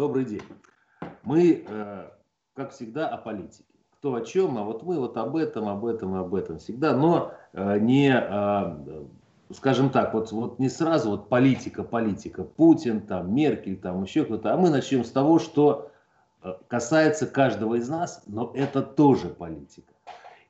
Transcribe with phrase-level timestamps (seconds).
[0.00, 0.40] Добрый день.
[1.24, 2.08] Мы, э,
[2.54, 3.68] как всегда, о политике.
[3.98, 6.96] Кто о чем, а вот мы вот об этом, об этом и об этом всегда.
[6.96, 9.04] Но э, не, э,
[9.52, 14.54] скажем так, вот, вот не сразу вот политика, политика, Путин, там, Меркель, там, еще кто-то.
[14.54, 15.90] А мы начнем с того, что
[16.68, 19.92] касается каждого из нас, но это тоже политика.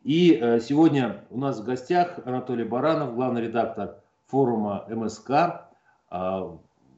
[0.05, 3.97] И сегодня у нас в гостях Анатолий Баранов, главный редактор
[4.29, 5.67] форума МСК.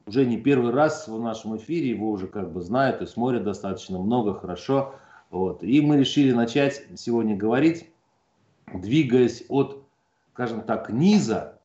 [0.05, 3.43] А, уже не первый раз в нашем эфире, его уже как бы знают и смотрят
[3.43, 4.95] достаточно много, хорошо.
[5.29, 5.63] Вот.
[5.63, 7.89] И мы решили начать сегодня говорить,
[8.73, 9.83] двигаясь от,
[10.33, 11.59] скажем так, низа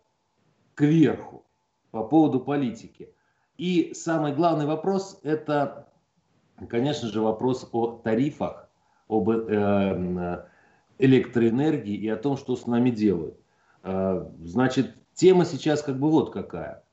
[0.75, 1.45] к верху
[1.91, 3.13] по поводу политики.
[3.57, 5.89] И самый главный вопрос– это,
[6.69, 8.69] конечно же, вопрос о тарифах,
[9.09, 10.45] об э,
[10.99, 13.37] электроэнергии и о том, что с нами делают.
[13.83, 16.85] Э, значит, тема сейчас как бы вот какая.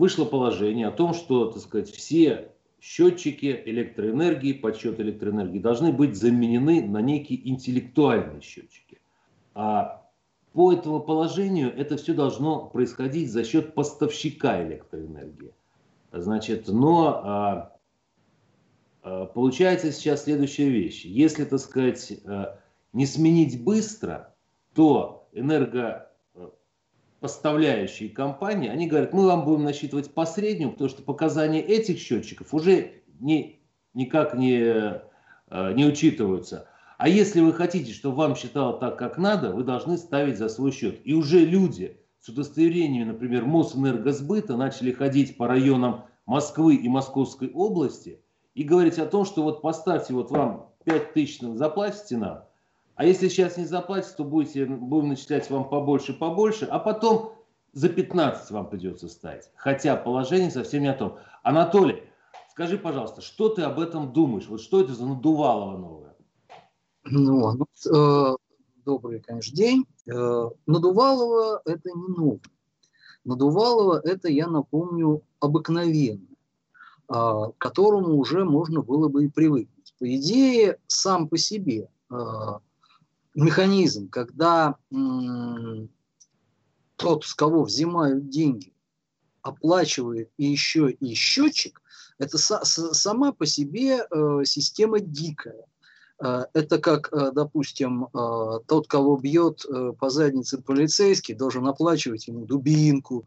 [0.00, 6.82] Вышло положение о том, что, так сказать, все счетчики электроэнергии, подсчет электроэнергии должны быть заменены
[6.82, 8.98] на некие интеллектуальные счетчики.
[9.52, 10.08] А
[10.54, 15.52] по этому положению это все должно происходить за счет поставщика электроэнергии.
[16.12, 17.76] Значит, но а,
[19.02, 21.04] а, получается сейчас следующая вещь.
[21.04, 22.58] Если, так сказать, а,
[22.94, 24.34] не сменить быстро,
[24.74, 26.09] то энерго
[27.20, 32.52] поставляющие компании, они говорят, мы вам будем насчитывать по среднему, потому что показания этих счетчиков
[32.54, 33.60] уже не,
[33.94, 36.68] никак не, э, не учитываются.
[36.96, 40.72] А если вы хотите, чтобы вам считало так, как надо, вы должны ставить за свой
[40.72, 41.00] счет.
[41.04, 48.20] И уже люди с удостоверениями, например, Мосэнергосбыта начали ходить по районам Москвы и Московской области
[48.54, 52.44] и говорить о том, что вот поставьте, вот вам 5 тысяч заплатите нам,
[53.00, 57.32] а если сейчас не заплатите, то будете, будем начислять вам побольше, побольше, а потом
[57.72, 59.44] за 15 вам придется ставить.
[59.54, 61.16] Хотя положение совсем не о том.
[61.42, 62.02] Анатолий,
[62.50, 64.48] скажи, пожалуйста, что ты об этом думаешь?
[64.48, 66.14] Вот что это за надувалово новое?
[67.04, 68.36] Ну, ну э,
[68.84, 69.86] добрый, конечно, день.
[70.06, 72.42] Э, надувалово– это не новое.
[73.24, 76.36] Надувалово– это, я напомню, обыкновенное,
[77.08, 79.94] э, к которому уже можно было бы и привыкнуть.
[79.98, 82.16] По идее, сам по себе э,
[83.40, 84.76] механизм, когда
[86.96, 88.72] тот, с кого взимают деньги,
[89.42, 91.80] оплачивает и еще и счетчик,
[92.18, 95.64] это сама по себе э, система дикая.
[96.22, 98.08] Э, это как, э, допустим,
[98.66, 99.64] тот, кого бьет
[99.98, 103.26] по заднице полицейский, должен оплачивать ему дубинку.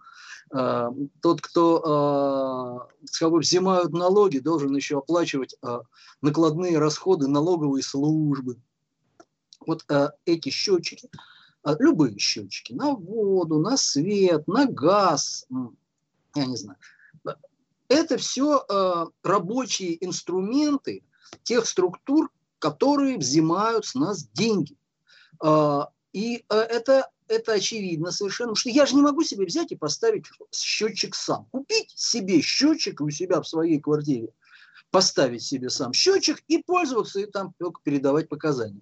[0.52, 5.56] Тот, кто, с кого взимают налоги, должен еще оплачивать
[6.22, 8.58] накладные расходы налоговой службы
[9.66, 11.10] вот э, эти счетчики,
[11.66, 15.46] э, любые счетчики, на воду, на свет, на газ,
[16.36, 16.78] я не знаю,
[17.94, 21.04] это все э, рабочие инструменты
[21.44, 24.78] тех структур, которые взимают с нас деньги.
[25.44, 25.82] Э,
[26.12, 30.26] и э, это, это очевидно совершенно, что я же не могу себе взять и поставить
[30.52, 31.48] счетчик сам.
[31.52, 34.30] Купить себе счетчик у себя в своей квартире,
[34.92, 38.82] поставить себе сам счетчик и пользоваться и там только передавать показания.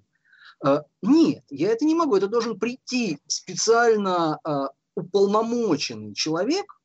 [0.64, 2.16] А, нет, я это не могу.
[2.16, 6.80] Это должен прийти специально а, уполномоченный человек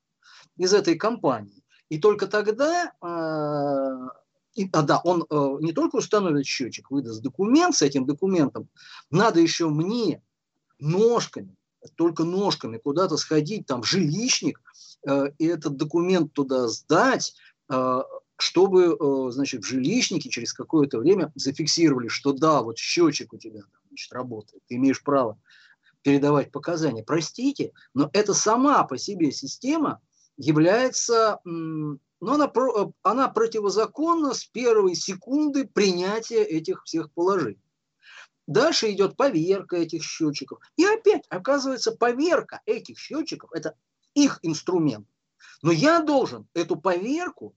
[0.57, 1.63] из этой компании.
[1.89, 4.09] И только тогда, а,
[4.55, 5.27] и, а да, он
[5.61, 8.69] не только установит счетчик, выдаст документ с этим документом,
[9.11, 10.23] надо еще мне
[10.79, 11.55] ножками,
[11.95, 14.63] только ножками куда-то сходить, там, жилищник,
[15.39, 17.35] и этот документ туда сдать,
[18.37, 23.63] чтобы, э, значит, в жилищнике через какое-то время зафиксировали, что да, вот счетчик у тебя
[23.89, 25.39] значит, работает, ты имеешь право
[26.03, 27.03] передавать показания.
[27.03, 30.01] Простите, но это сама по себе система
[30.37, 37.63] является, ну, она, э, она противозаконна с первой секунды принятия этих всех положений.
[38.47, 40.61] Дальше идет поверка этих счетчиков.
[40.77, 43.75] И опять оказывается поверка этих счетчиков– это
[44.15, 45.09] их инструмент.
[45.63, 47.57] Но я должен эту поверку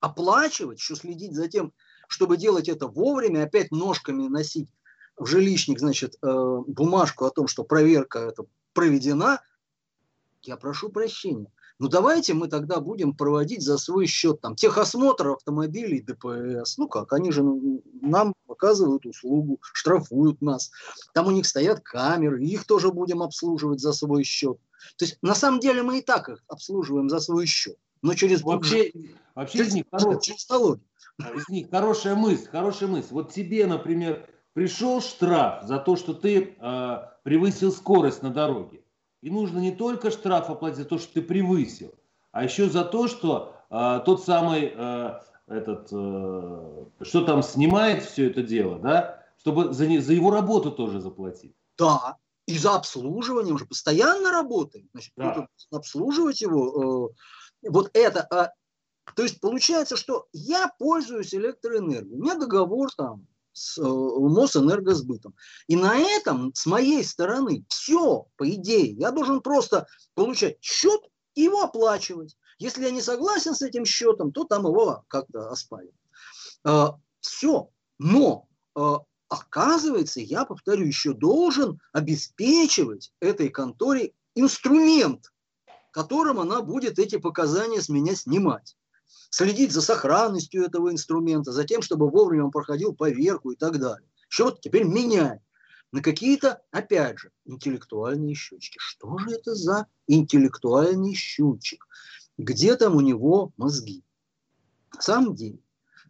[0.00, 1.72] оплачивать, еще следить за тем,
[2.08, 4.68] чтобы делать это вовремя, опять ножками носить
[5.16, 9.42] в жилищник, значит, э, бумажку о том, что проверка это проведена,
[10.42, 11.52] я прошу прощения.
[11.78, 16.76] Ну давайте мы тогда будем проводить за свой счет там техосмотр автомобилей ДПС.
[16.76, 17.42] Ну как, они же
[18.02, 20.70] нам оказывают услугу, штрафуют нас.
[21.14, 24.58] Там у них стоят камеры, их тоже будем обслуживать за свой счет.
[24.96, 28.42] То есть на самом деле мы и так их обслуживаем за свой счет но через
[28.42, 28.92] вообще,
[29.34, 30.20] вообще через, из них хоро...
[30.20, 30.80] через налоги.
[31.36, 33.08] Из них хорошая мысль, хорошая мысль.
[33.12, 38.82] Вот тебе, например, пришел штраф за то, что ты э, превысил скорость на дороге.
[39.20, 41.94] И нужно не только штраф оплатить за то, что ты превысил,
[42.32, 48.30] а еще за то, что э, тот самый э, этот, э, что там снимает все
[48.30, 51.54] это дело, да, чтобы за, не, за его работу тоже заплатить.
[51.76, 52.16] Да,
[52.46, 55.48] и за обслуживание, уже постоянно работает, значит, да.
[55.70, 57.10] обслуживать его.
[57.10, 57.14] Э,
[57.62, 58.52] вот это, а,
[59.14, 65.34] то есть получается, что я пользуюсь электроэнергией, у меня договор там с э, Мосэнергосбытом.
[65.66, 71.00] И на этом, с моей стороны, все, по идее, я должен просто получать счет
[71.34, 72.36] и его оплачивать.
[72.58, 75.94] Если я не согласен с этим счетом, то там его как-то оспаривать.
[76.64, 76.88] Э,
[77.20, 77.70] все.
[77.98, 78.80] Но э,
[79.28, 85.32] оказывается, я повторю, еще должен обеспечивать этой конторе инструмент,
[85.90, 88.76] которым она будет эти показания с меня снимать
[89.30, 94.08] следить за сохранностью этого инструмента, за тем, чтобы вовремя он проходил поверку и так далее.
[94.38, 95.40] Вот теперь меняем
[95.92, 98.76] на какие-то, опять же, интеллектуальные счетчики.
[98.78, 101.86] Что же это за интеллектуальный счетчик?
[102.38, 104.04] Где там у него мозги?
[104.94, 105.58] На самом деле,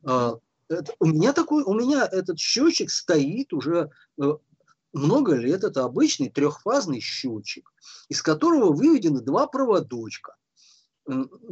[0.06, 0.32] э,
[0.68, 3.90] это, у меня такой, у меня этот счетчик стоит уже
[4.20, 4.32] э,
[4.92, 5.64] много лет.
[5.64, 7.72] Это обычный трехфазный счетчик,
[8.08, 10.36] из которого выведены два проводочка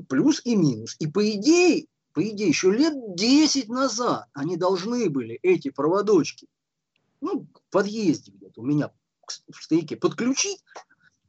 [0.08, 0.96] плюс и минус.
[0.98, 6.48] И по идее, по идее, еще лет 10 назад они должны были, эти проводочки,
[7.20, 8.92] ну, в подъезде где-то у меня
[9.26, 10.62] в стояке, подключить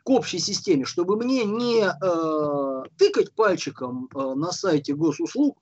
[0.04, 5.58] к общей системе, чтобы мне не э, тыкать пальчиком э, на сайте госуслуг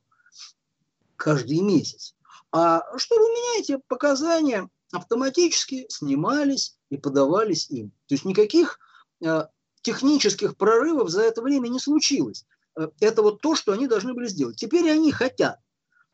[1.15, 2.15] каждый месяц,
[2.51, 7.91] а чтобы у меня эти показания автоматически снимались и подавались им.
[8.07, 8.79] То есть никаких
[9.21, 9.45] э,
[9.81, 12.45] технических прорывов за это время не случилось.
[12.75, 14.57] Э, это вот то, что они должны были сделать.
[14.57, 15.59] Теперь они хотят,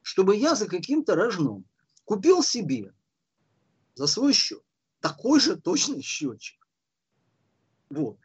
[0.01, 1.65] чтобы я за каким-то рожном
[2.05, 2.93] купил себе
[3.95, 4.61] за свой счет
[4.99, 6.65] такой же точный счетчик.
[7.89, 8.17] Вот.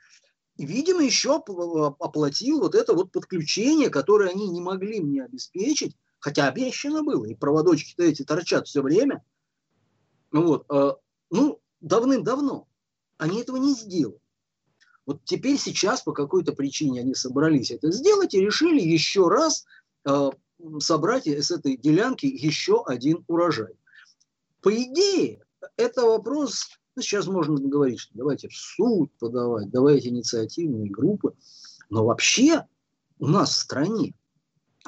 [0.56, 6.46] И, видимо, еще оплатил вот это вот подключение, которое они не могли мне обеспечить, хотя
[6.46, 9.24] обещано было, и проводочки-то эти торчат все время.
[10.30, 10.66] Вот.
[10.70, 10.92] Э,
[11.30, 12.66] ну, давным-давно.
[13.18, 14.20] Они этого не сделали.
[15.06, 19.64] Вот теперь сейчас по какой-то причине они собрались это сделать и решили еще раз
[20.04, 20.30] э,
[20.80, 23.74] собрать с этой делянки еще один урожай.
[24.60, 25.42] По идее,
[25.76, 31.34] это вопрос, ну, сейчас можно говорить, что давайте в суд подавать, давайте инициативные группы,
[31.88, 32.66] но вообще
[33.18, 34.14] у нас в стране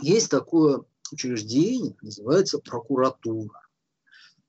[0.02, 3.69] есть такое учреждение, называется прокуратура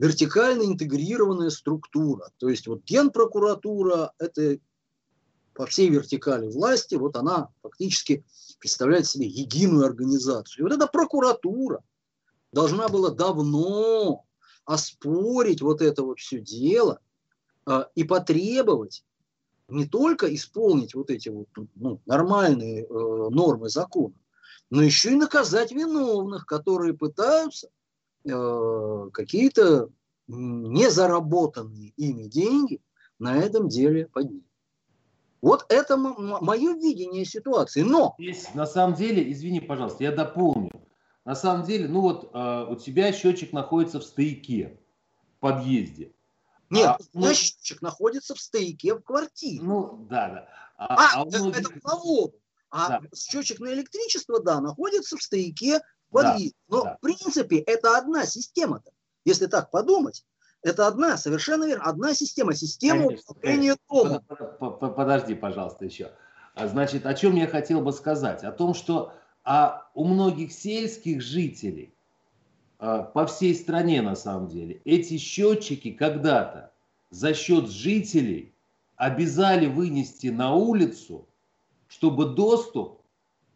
[0.02, 2.32] вертикально интегрированная структура.
[2.40, 4.58] То есть вот генпрокуратура– это
[5.54, 8.26] по всей вертикали власти, вот она фактически
[8.58, 10.62] представляет себе единую организацию.
[10.62, 11.84] И вот эта прокуратура
[12.52, 14.26] должна была давно
[14.66, 17.00] оспорить вот это вот все дело
[17.68, 19.06] э, и потребовать
[19.68, 24.16] не только исполнить вот эти вот ну, нормальные э, нормы закона,
[24.72, 27.70] но еще и наказать виновных, которые пытаются
[28.24, 29.90] какие-то
[30.28, 32.82] незаработанные ими деньги
[33.20, 34.44] на этом деле поднять.
[35.42, 37.82] Вот это мое видение ситуации.
[37.82, 38.16] Но...
[38.20, 40.72] Здесь, на самом деле, извини, пожалуйста, я дополню.
[41.26, 44.80] На самом деле, ну вот э, у тебя счетчик находится в стояке,
[45.38, 46.12] в подъезде.
[46.70, 49.62] Нет, а, у меня счетчик находится в стояке в квартире.
[49.64, 50.48] Ну, да, да.
[50.78, 51.58] А, а, а многих...
[51.58, 52.34] это воду.
[52.70, 53.02] А да.
[53.16, 55.82] счетчик на электричество, да, находится в стояке
[56.12, 56.56] в подъезде.
[56.70, 56.96] Да, Но, да.
[56.96, 58.92] в принципе, это одна система-то.
[59.26, 60.26] Если так подумать,
[60.62, 64.24] это одна, совершенно верно, одна система, система управления домом.
[64.60, 66.12] Подожди, пожалуйста, еще.
[66.54, 68.44] А, значит, о чем я хотел бы сказать?
[68.44, 71.96] О том, что а у многих сельских жителей
[72.78, 76.72] а, по всей стране, на самом деле, эти счетчики когда-то
[77.10, 78.54] за счет жителей
[78.98, 81.28] обязали вынести на улицу,
[81.88, 83.01] чтобы доступ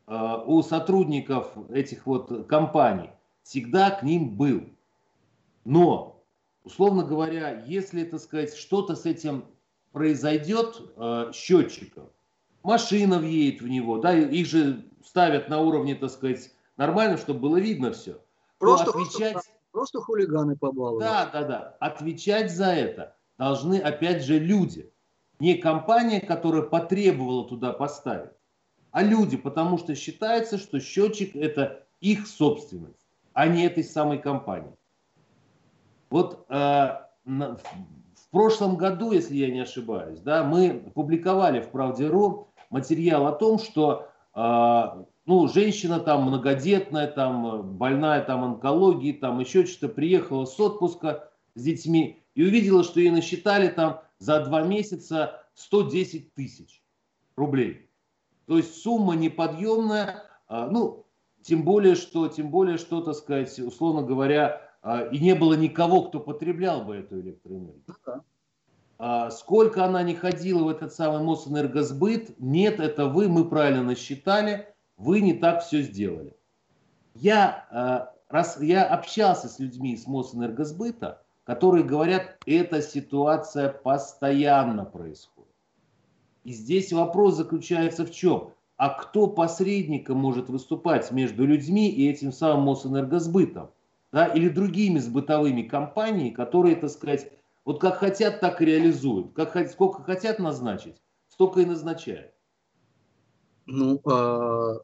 [0.08, 3.10] у сотрудников этих вот компаний
[3.44, 4.70] всегда к ним был.
[5.64, 6.16] Но
[6.66, 9.46] условно говоря, если, так сказать, что-то с этим
[9.92, 12.10] произойдет э, счетчиком,
[12.64, 17.58] машина въедет в него, да, их же ставят на уровне, так сказать, нормально, чтобы было
[17.58, 18.20] видно все.
[18.58, 19.34] Просто, отвечать...
[19.34, 21.04] просто, просто хулиганы побаловали.
[21.04, 21.78] Да, да, да.
[21.80, 24.92] Отвечать за это должны, опять же, люди.
[25.40, 28.32] Не компания, которая потребовала туда поставить,
[28.96, 34.72] а люди, потому что считается, что счетчик это их собственность, а не этой самой компании.
[36.10, 36.56] Вот э,
[37.26, 43.34] на, в прошлом году, если я не ошибаюсь, да, мы публиковали в Правде.ру материал о
[43.34, 50.46] том, что э, ну, женщина там многодетная, там больная там онкологией, там еще что-то, приехала
[50.46, 56.82] с отпуска с детьми и увидела, что ей насчитали там за два месяца 110 тысяч
[57.36, 57.90] рублей.
[58.48, 60.24] То есть сумма неподъемная.
[60.50, 61.06] Э, ну,
[61.46, 66.04] Тем более, что, тем более, что, так сказать, условно говоря, а, и не было никого,
[66.04, 67.84] кто потреблял бы эту электроэнергию.
[67.88, 68.24] Ну
[68.98, 74.74] а, сколько она не ходила в этот самый Мосэнергосбыт, нет, это вы, мы правильно насчитали,
[74.98, 76.36] вы не так все сделали.
[77.14, 85.35] Я, а, раз, я общался с людьми из Мосэнергосбыта, которые говорят, эта ситуация постоянно происходит.
[86.46, 88.52] И здесь вопрос заключается в чем?
[88.78, 93.72] А кто посредником может выступать между людьми и этим самым Мосэнергосбытом?
[94.12, 97.32] Да, или другими сбытовыми компаниями, которые, так сказать,
[97.66, 99.34] вот как хотят, так и реализуют.
[99.34, 102.32] Как, сколько хотят назначить, столько и назначают.
[103.66, 104.80] Ну, э,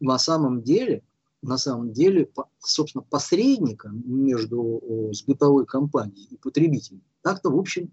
[0.00, 1.04] на самом деле,
[1.42, 2.28] на самом деле,
[2.58, 7.92] собственно, посредником между сбытовой компанией и потребителем так-то, в общем,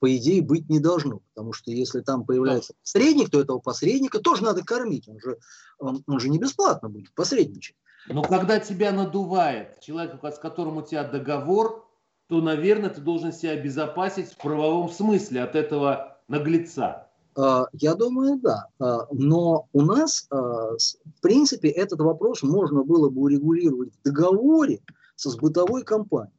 [0.00, 1.20] по идее, быть не должно.
[1.34, 5.08] Потому что если там появляется посредник, то этого посредника тоже надо кормить.
[5.08, 5.38] Он же,
[5.78, 7.76] он, он же не бесплатно будет посредничать.
[8.08, 11.88] Но когда тебя надувает человек, с которым у тебя договор,
[12.28, 17.08] то, наверное, ты должен себя обезопасить в правовом смысле от этого наглеца.
[17.36, 18.68] А, я думаю, да.
[18.78, 24.80] А, но у нас, а, в принципе, этот вопрос можно было бы урегулировать в договоре
[25.16, 26.32] со сбытовой компанией.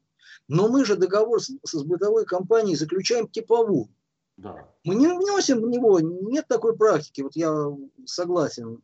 [0.47, 3.89] Но мы же договор со сбытовой компанией заключаем типовую.
[4.37, 4.67] Да.
[4.83, 7.21] Мы не вносим в него, нет такой практики.
[7.21, 7.73] Вот я
[8.05, 8.81] согласен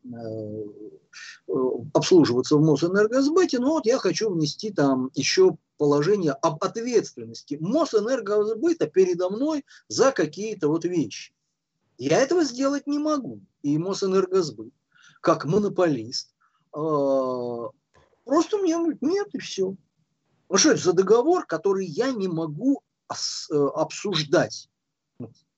[1.48, 1.54] э,
[1.94, 9.30] обслуживаться в Мосэнергосбыте, но вот я хочу внести там еще положение об ответственности Мосэнергосбыта передо
[9.30, 11.34] мной за какие-то вот вещи.
[11.98, 13.42] Я этого сделать не могу.
[13.62, 14.74] И Мосэнергосбыт,
[15.20, 16.34] как монополист,
[16.74, 17.68] э,
[18.24, 19.76] просто мне нет и все.
[20.52, 24.70] Ну что это за договор, который я не могу обсуждать?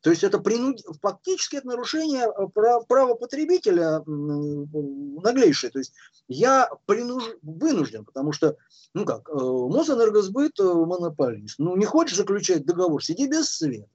[0.01, 0.81] То есть это принуд...
[1.01, 2.85] фактически это нарушение э, прав...
[2.88, 5.71] права потребителя наглейшее.
[5.71, 5.93] То есть
[6.27, 7.23] я принуж...
[7.41, 8.57] вынужден, потому что,
[8.93, 11.57] ну как, э, Мосэнергосбыт э, монополист.
[11.57, 13.88] Ну не хочешь заключать договор, сиди без света.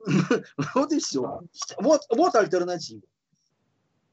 [0.74, 1.40] Вот и все.
[1.78, 3.02] Вот, вот альтернатива.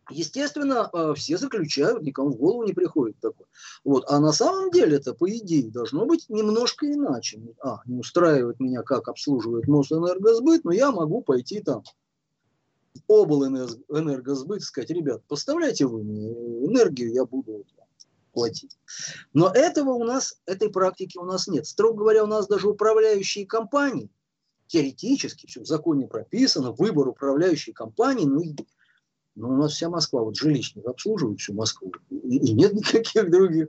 [0.10, 3.48] Естественно, э, все заключают, никому в голову не приходит такое.
[3.84, 4.06] Вот.
[4.08, 7.42] А на самом деле это, по идее, должно быть немножко иначе.
[7.62, 11.84] А, не устраивает меня, как обслуживает Мосэнергосбыт, но я могу пойти там
[13.08, 17.66] обл энергосбыт сказать, ребят, поставляйте вы мне энергию, я буду
[18.34, 18.78] платить.
[19.34, 21.66] Но этого у нас, этой практики у нас нет.
[21.66, 24.12] Строго говоря, у нас даже управляющие компании,
[24.68, 28.44] теоретически, все в законе прописано, выбор управляющей компании, ну,
[29.38, 33.68] но у нас вся Москва, вот жилищник обслуживает всю Москву, и, и нет никаких других.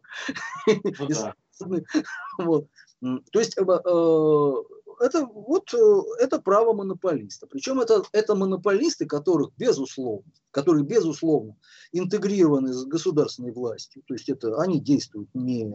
[3.01, 3.23] Ну.
[3.31, 4.53] То есть э, э,
[5.01, 7.47] это, вот, э, это право монополиста.
[7.47, 11.55] Причем это, это монополисты, которых безусловно, которые безусловно
[11.93, 14.03] интегрированы с государственной властью.
[14.07, 15.73] То есть это, они действуют не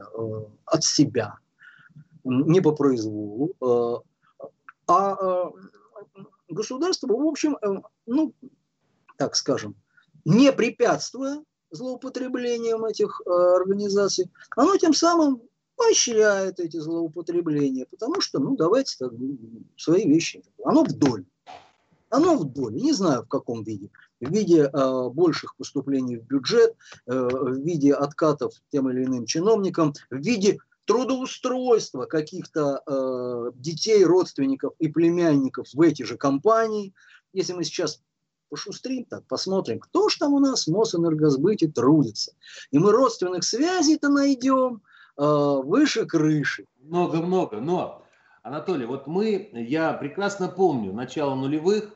[0.66, 1.38] от себя,
[2.24, 3.54] не по произволу,
[4.88, 5.52] а
[6.50, 7.58] государство, в общем,
[8.06, 8.34] ну,
[9.18, 9.76] так скажем,
[10.26, 15.42] не препятствуя злоупотреблениям этих э, организаций, оно тем самым
[15.76, 19.12] поощряет эти злоупотребления, потому что, ну, давайте так,
[19.76, 20.44] свои вещи.
[20.64, 21.26] Оно вдоль.
[22.10, 22.76] Оно вдоль.
[22.76, 23.90] Не знаю, в каком виде.
[24.22, 26.76] В виде э, больших поступлений в бюджет,
[27.08, 34.74] э, в виде откатов тем или иным чиновникам, в виде трудоустройства каких-то э, детей, родственников
[34.80, 36.94] и племянников в эти же компании.
[37.34, 38.02] Если мы сейчас
[38.54, 42.34] пошустрим так, посмотрим, кто ж там у нас в Мосэнергосбыте трудится.
[42.70, 44.84] И мы родственных связей-то найдем
[45.18, 46.68] э, выше крыши.
[46.84, 48.06] Много-много, но,
[48.44, 51.96] Анатолий, вот мы, я прекрасно помню начало нулевых,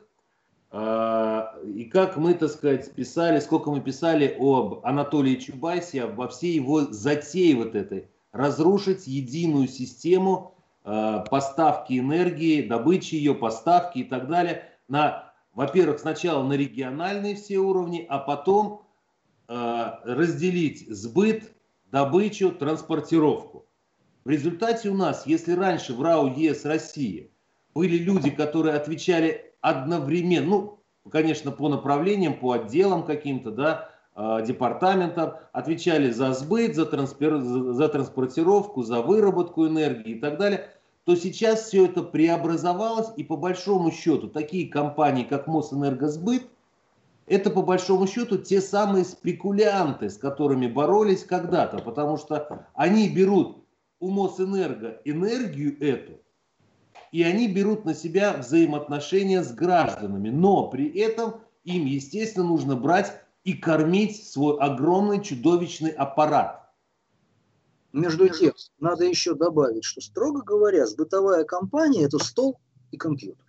[0.72, 6.56] э, и как мы, так сказать, писали, сколько мы писали об Анатолии Чубайсе, во всей
[6.56, 14.26] его затее вот этой, разрушить единую систему э, поставки энергии, добычи ее, поставки и так
[14.26, 18.86] далее на во-первых, сначала на региональные все уровни, а потом
[19.48, 21.52] э, разделить сбыт,
[21.90, 23.66] добычу, транспортировку.
[24.24, 27.32] В результате у нас, если раньше в РАО ЕС России
[27.74, 35.34] были люди, которые отвечали одновременно, ну, конечно, по направлениям, по отделам каким-то, да, э, департаментам,
[35.52, 40.70] отвечали за сбыт, за, транспер, за транспортировку, за выработку энергии и так далее–
[41.08, 46.46] то сейчас все это преобразовалось, и по большому счету такие компании, как Мосэнергосбыт,
[47.26, 53.64] это по большому счету те самые спекулянты, с которыми боролись когда-то, потому что они берут
[54.00, 56.20] у Мосэнерго энергию эту,
[57.10, 63.14] и они берут на себя взаимоотношения с гражданами, но при этом им, естественно, нужно брать
[63.44, 66.67] и кормить свой огромный чудовищный аппарат.
[67.92, 73.44] Между тем, надо еще добавить, что, строго говоря, бытовая компания– это стол и компьютер.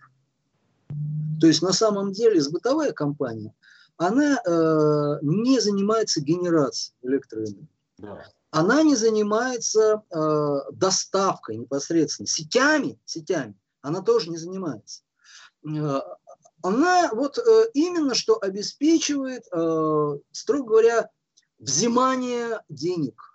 [1.40, 3.54] То есть, на самом деле, бытовая компания,
[3.96, 7.68] она э, не занимается генерацией электроэнергии.
[7.98, 8.24] Да.
[8.50, 13.54] Она не занимается э, доставкой непосредственно, сетями, сетями.
[13.82, 15.02] Она тоже не занимается.
[15.66, 16.00] Э,
[16.62, 21.10] она вот э, именно что обеспечивает, э, строго говоря,
[21.58, 23.29] взимание денег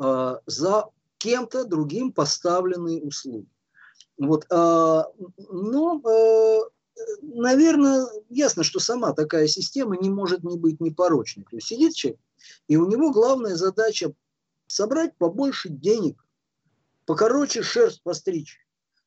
[0.00, 0.86] э, за
[1.18, 3.46] кем-то другим поставленные услуги.
[4.18, 5.02] Вот, э,
[5.48, 6.58] но, э,
[7.22, 11.44] наверное, ясно, что сама такая система не может не быть непорочной.
[11.44, 12.20] То есть сидит человек,
[12.68, 14.12] и у него главная задача
[14.66, 16.24] собрать побольше денег,
[17.06, 18.58] покороче шерсть постричь.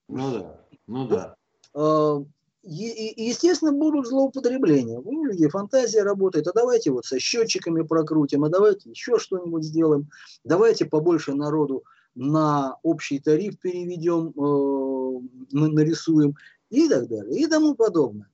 [0.08, 1.36] Ну да, ну да.
[1.74, 2.24] Э,
[2.64, 5.00] естественно, будут злоупотребления.
[5.00, 10.10] У людей фантазия работает, а давайте вот со счетчиками прокрутим, а давайте еще что-нибудь сделаем,
[10.44, 11.84] давайте побольше народу
[12.16, 16.36] на общий тариф переведем, э, нарисуем
[16.70, 18.30] и так далее, и тому подобное.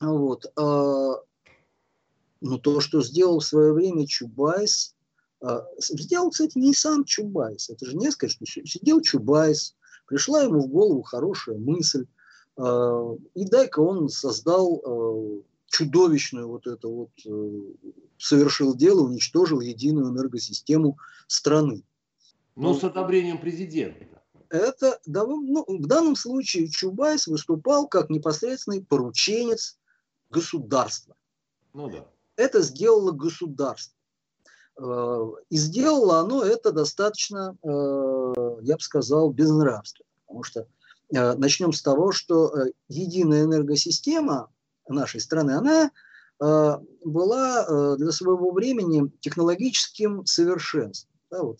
[0.00, 0.46] Вот.
[0.56, 1.12] Э,
[2.40, 4.94] но то, что сделал в свое время Чубайс,
[5.42, 10.68] э, сделал, кстати, не сам Чубайс, это же несколько, что сидел Чубайс, пришла ему в
[10.68, 12.06] голову хорошая мысль,
[12.56, 20.96] и дай-ка он создал э, чудовищную вот это вот, э, совершил дело, уничтожил единую энергосистему
[21.26, 21.82] страны.
[22.54, 24.06] Но ну, с одобрением президента.
[24.50, 29.76] Это, ну, в данном случае Чубайс выступал как непосредственный порученец
[30.30, 31.16] государства.
[31.72, 32.06] Ну да.
[32.36, 33.96] Это сделало государство.
[35.50, 40.06] И сделало оно это достаточно, я бы сказал, безнравственно.
[40.26, 44.50] Потому что Э, начнем с того, что э, единая энергосистема
[44.88, 45.90] нашей страны, она
[46.40, 51.10] э, была для своего времени технологическим совершенством.
[51.30, 51.58] Да, вот.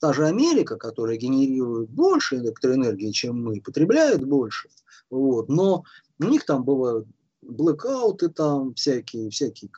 [0.00, 4.68] Та же Америка, которая генерирует больше электроэнергии, чем мы, потребляет больше,
[5.10, 5.82] вот, но
[6.20, 7.06] у них там бывают
[7.42, 9.70] блэкауты, там всякие, всякие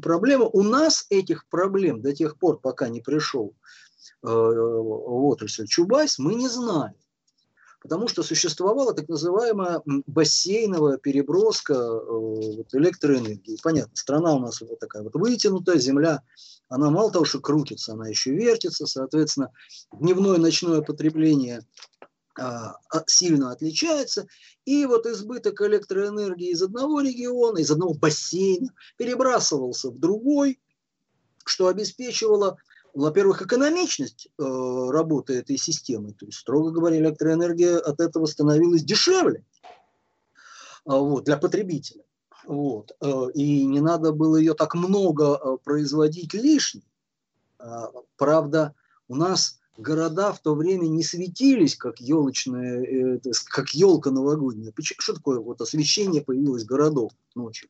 [0.00, 0.48] проблемы.
[0.52, 3.54] У нас этих проблем до тех пор, пока не пришел
[4.22, 6.94] э, в отрасль Чубайс, мы не знаем
[7.80, 13.58] потому что существовала так называемая бассейновая переброска э, вот, электроэнергии.
[13.62, 16.22] Понятно, страна у нас вот такая вот вытянутая, земля,
[16.68, 19.50] она мало того, что крутится, она еще вертится, соответственно,
[19.92, 21.66] дневное ночное потребление
[22.38, 24.26] а, а, сильно отличается.
[24.64, 30.60] И вот избыток электроэнергии из одного региона, из одного бассейна перебрасывался в другой,
[31.44, 32.58] что обеспечивало
[32.94, 34.42] во-первых, экономичность э,
[34.90, 36.12] работы этой системы.
[36.12, 39.72] То есть, строго говоря, электроэнергия от этого становилась дешевле э,
[40.86, 42.04] вот, для потребителя.
[42.44, 42.92] Вот.
[43.00, 46.84] Э, и не надо было ее так много э, производить лишней.
[47.58, 48.74] Э, правда,
[49.08, 54.72] у нас города в то время не светились, как елочная, э, как елка новогодняя.
[54.78, 57.68] Что такое вот освещение появилось городов ночью?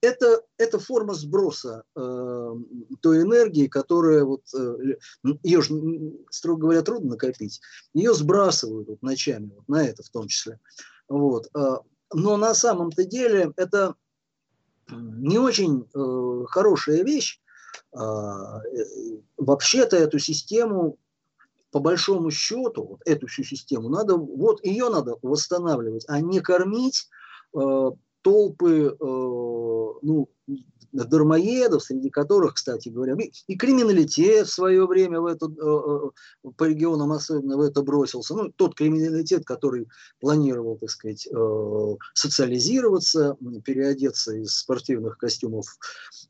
[0.00, 2.54] Это, это форма сброса э,
[3.00, 4.96] той энергии, которая, вот, э,
[5.42, 5.74] ее же,
[6.30, 7.60] строго говоря, трудно накопить,
[7.94, 10.60] ее сбрасывают вот, ночами, вот, на это в том числе.
[11.08, 11.48] Вот.
[11.54, 11.76] Э,
[12.12, 13.94] но на самом-то деле это
[14.90, 17.40] не очень э, хорошая вещь.
[17.92, 17.98] Э,
[19.36, 20.98] вообще-то эту систему
[21.72, 27.08] по большому счету, вот эту всю систему, надо, вот ее надо восстанавливать, а не кормить
[27.54, 27.90] э,
[28.22, 29.04] толпы э,
[30.02, 30.28] ну,
[31.04, 36.64] дармоедов, среди которых, кстати говоря, и криминалитет в свое время в это, э, э, по
[36.64, 38.34] регионам особенно в это бросился.
[38.34, 39.88] Ну, тот криминалитет, который
[40.20, 41.28] планировал, так сказать,
[42.14, 45.66] социализироваться, переодеться из спортивных костюмов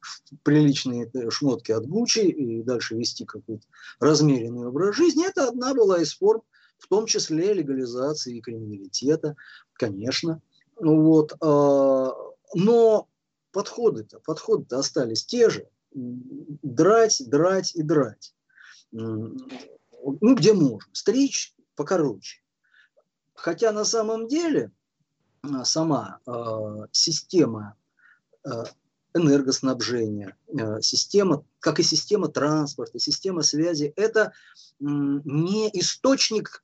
[0.01, 3.67] в приличные шмотки от Гуччи и дальше вести какой-то
[4.01, 6.43] размеренный образ жизни, это одна была из форм,
[6.79, 9.37] в том числе легализации криминалитета,
[9.75, 10.41] конечно.
[10.79, 13.09] Вот, но
[13.57, 15.67] подходы-то, подходы-то остались те же.
[15.95, 18.35] Драть, драть и драть.
[18.91, 19.35] Ну,
[20.21, 20.91] где можем.
[20.93, 22.43] Стричь покороче.
[23.33, 24.73] Хотя на самом деле
[25.41, 27.77] а, сама э, система
[28.45, 28.51] э,
[29.15, 34.33] энергоснабжения, э, система, как и система транспорта, система связи, это э,
[34.81, 36.63] не источник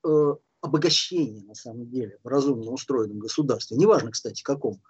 [0.63, 4.81] обогащения, на самом деле, в разумно устроенном государстве, неважно, кстати, каком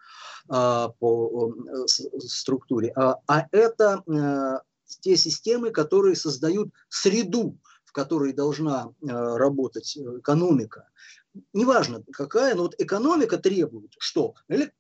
[0.49, 4.63] а, по э, структуре, а, а это а,
[5.01, 10.89] те системы, которые создают среду, в которой должна работать экономика,
[11.53, 14.35] неважно какая, но вот экономика требует что?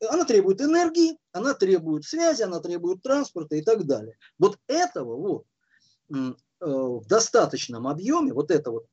[0.08, 4.16] Она требует энергии, она требует связи, она требует транспорта и так далее.
[4.38, 8.86] Вот этого вот в достаточном объеме, вот эта вот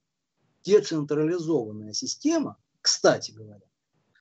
[0.63, 3.61] децентрализованная система, кстати говоря,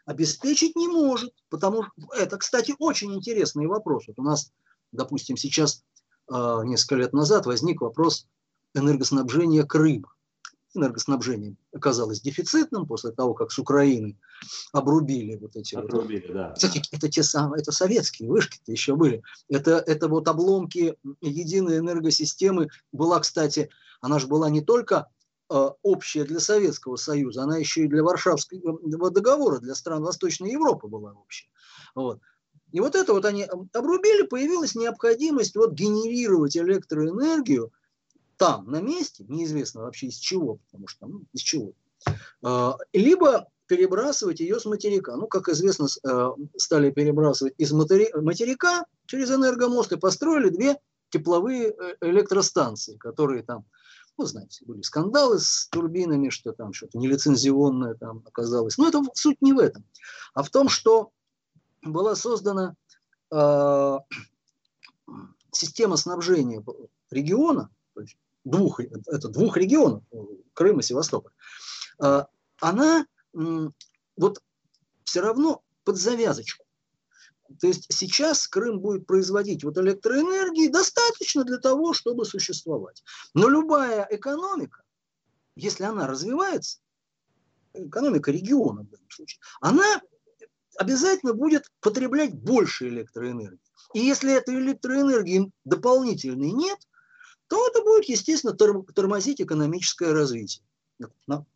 [0.09, 4.05] обеспечить не может, потому что это, кстати, очень интересный вопрос.
[4.09, 4.53] Вот у нас,
[4.91, 5.85] допустим, сейчас
[6.33, 8.27] э, несколько лет назад возник вопрос
[8.75, 10.13] энергоснабжения Крыма.
[10.75, 14.19] Энергоснабжение оказалось дефицитным после того, как с Украины
[14.73, 16.35] обрубили вот эти обрубили, вот.
[16.35, 16.53] Да.
[16.53, 19.23] Кстати, это те самые, это советские вышки-то еще были.
[19.49, 23.71] Это, это вот обломки единой энергосистемы была, кстати,
[24.01, 25.09] она же была не только
[25.49, 31.13] общая для Советского Союза, она еще и для Варшавского договора, для стран Восточной Европы была
[31.13, 31.49] общая.
[31.95, 32.21] Вот.
[32.73, 37.73] И вот это вот они обрубили, появилась необходимость вот генерировать электроэнергию
[38.37, 41.73] там, на месте, неизвестно вообще из чего, потому что ну, из чего,
[42.43, 45.17] э, либо перебрасывать ее с материка.
[45.17, 50.79] Ну, как известно, э, стали перебрасывать из материка через энергомост и построили две
[51.11, 53.65] тепловые электростанции, которые там
[54.19, 58.77] ну, знаете, были скандалы с турбинами, что там что-то нелицензионное там оказалось.
[58.77, 59.85] Но это суть не в этом,
[60.35, 61.13] а в том, что
[61.83, 62.75] была создана
[63.31, 63.99] э,
[65.53, 66.65] система снабжения
[67.11, 70.03] региона, то есть двух, это двух регионов,
[70.53, 71.33] Крым и Севастополь,
[72.03, 72.25] э,
[72.61, 73.69] она э,
[74.17, 74.43] вот
[75.05, 76.65] все равно под завязочку.
[77.61, 83.03] То есть сейчас Крым будет производить вот электроэнергии достаточно для того, чтобы существовать.
[83.35, 84.83] Но любая экономика,
[85.57, 86.81] если она развивается,
[87.73, 90.01] экономика региона в данном случае, она
[90.77, 93.59] обязательно будет потреблять больше электроэнергии.
[93.95, 96.79] И если этой электроэнергии дополнительной нет,
[97.49, 100.65] то это будет, естественно, тормозить экономическое развитие
[101.27, 101.47] на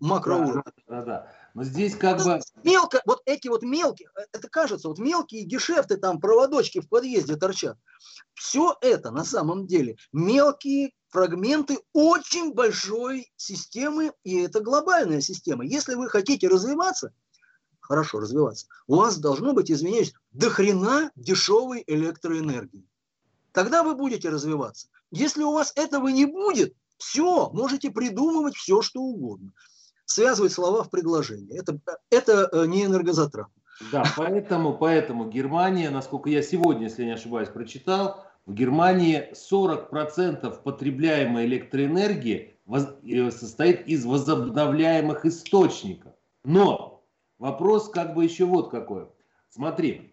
[0.00, 0.62] макроуровне.
[0.86, 1.41] Да, да, да.
[1.54, 2.40] Но здесь как бы...
[2.64, 7.36] Мелко, вот эти вот мелкие, э, это кажется, вот мелкие гешефты, там проводочки в подъезде
[7.36, 7.76] торчат.
[8.34, 15.64] Все это на самом деле мелкие фрагменты очень большой системы, и это глобальная система.
[15.64, 17.12] Если вы хотите развиваться,
[17.80, 22.88] хорошо развиваться, у вас должно быть, извиняюсь, дохрена дешевой электроэнергии.
[23.52, 24.88] Тогда вы будете развиваться.
[25.10, 29.52] Если у вас этого не будет, все, можете придумывать все, что угодно
[30.12, 31.58] связывать слова в предложение.
[31.58, 31.78] Это,
[32.10, 33.52] это э, не энергозатратно.
[33.90, 41.46] Да, поэтому, поэтому Германия, насколько я сегодня, если не ошибаюсь, прочитал, в Германии 40% потребляемой
[41.46, 46.12] электроэнергии э, состоит из возобновляемых источников.
[46.44, 47.04] Но
[47.38, 49.06] вопрос как бы еще вот какой.
[49.48, 50.12] Смотри,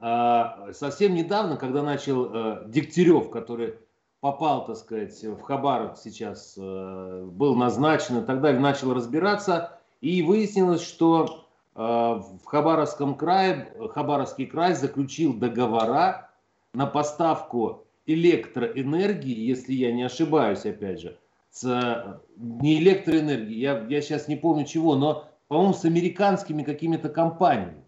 [0.00, 3.76] а, совсем недавно, когда начал э, Дегтярев, который
[4.20, 10.22] попал, так сказать, в Хабаровск сейчас, э, был назначен и так далее, начал разбираться, и
[10.22, 16.30] выяснилось, что э, в Хабаровском крае, Хабаровский край заключил договора
[16.74, 21.18] на поставку электроэнергии, если я не ошибаюсь, опять же,
[21.50, 27.84] с, не электроэнергии, я, я сейчас не помню чего, но, по-моему, с американскими какими-то компаниями.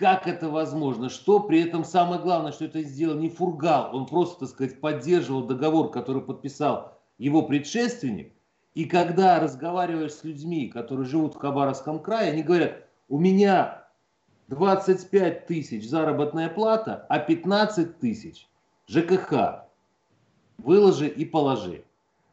[0.00, 1.10] Как это возможно?
[1.10, 5.42] Что при этом самое главное, что это сделал не Фургал, он просто, так сказать, поддерживал
[5.42, 8.32] договор, который подписал его предшественник.
[8.72, 13.88] И когда разговариваешь с людьми, которые живут в Хабаровском крае, они говорят, у меня
[14.48, 18.48] 25 тысяч заработная плата, а 15 тысяч
[18.88, 19.66] ЖКХ.
[20.56, 21.84] Выложи и положи.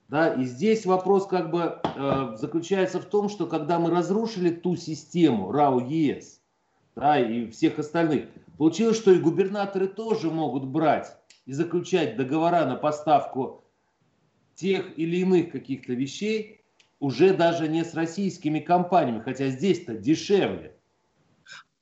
[0.07, 4.77] Да, и здесь вопрос как бы э, заключается в том, что когда мы разрушили ту
[4.77, 6.36] систему РАО-ЕС,
[6.97, 8.25] да, и всех остальных.
[8.57, 13.63] Получилось, что и губернаторы тоже могут брать и заключать договора на поставку
[14.55, 16.61] тех или иных каких-то вещей
[16.99, 20.75] уже даже не с российскими компаниями, хотя здесь-то дешевле.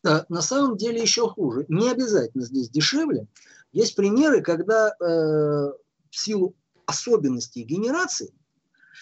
[0.03, 1.65] Да, на самом деле еще хуже.
[1.69, 3.27] Не обязательно здесь дешевле.
[3.71, 5.75] Есть примеры, когда э, в
[6.11, 6.53] силу
[6.85, 8.33] особенностей генерации–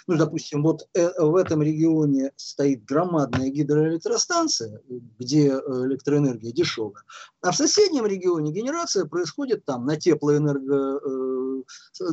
[0.07, 4.81] ну, допустим, вот э, в этом регионе стоит громадная гидроэлектростанция,
[5.19, 7.03] где э, электроэнергия дешевая,
[7.41, 11.63] а в соседнем регионе генерация происходит там на теплоэнерго, э,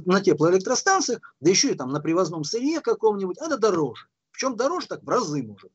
[0.07, 4.07] на теплоэлектростанциях, да еще и там на привозном сырье каком-нибудь, это дороже.
[4.33, 5.73] Причем дороже так в разы может.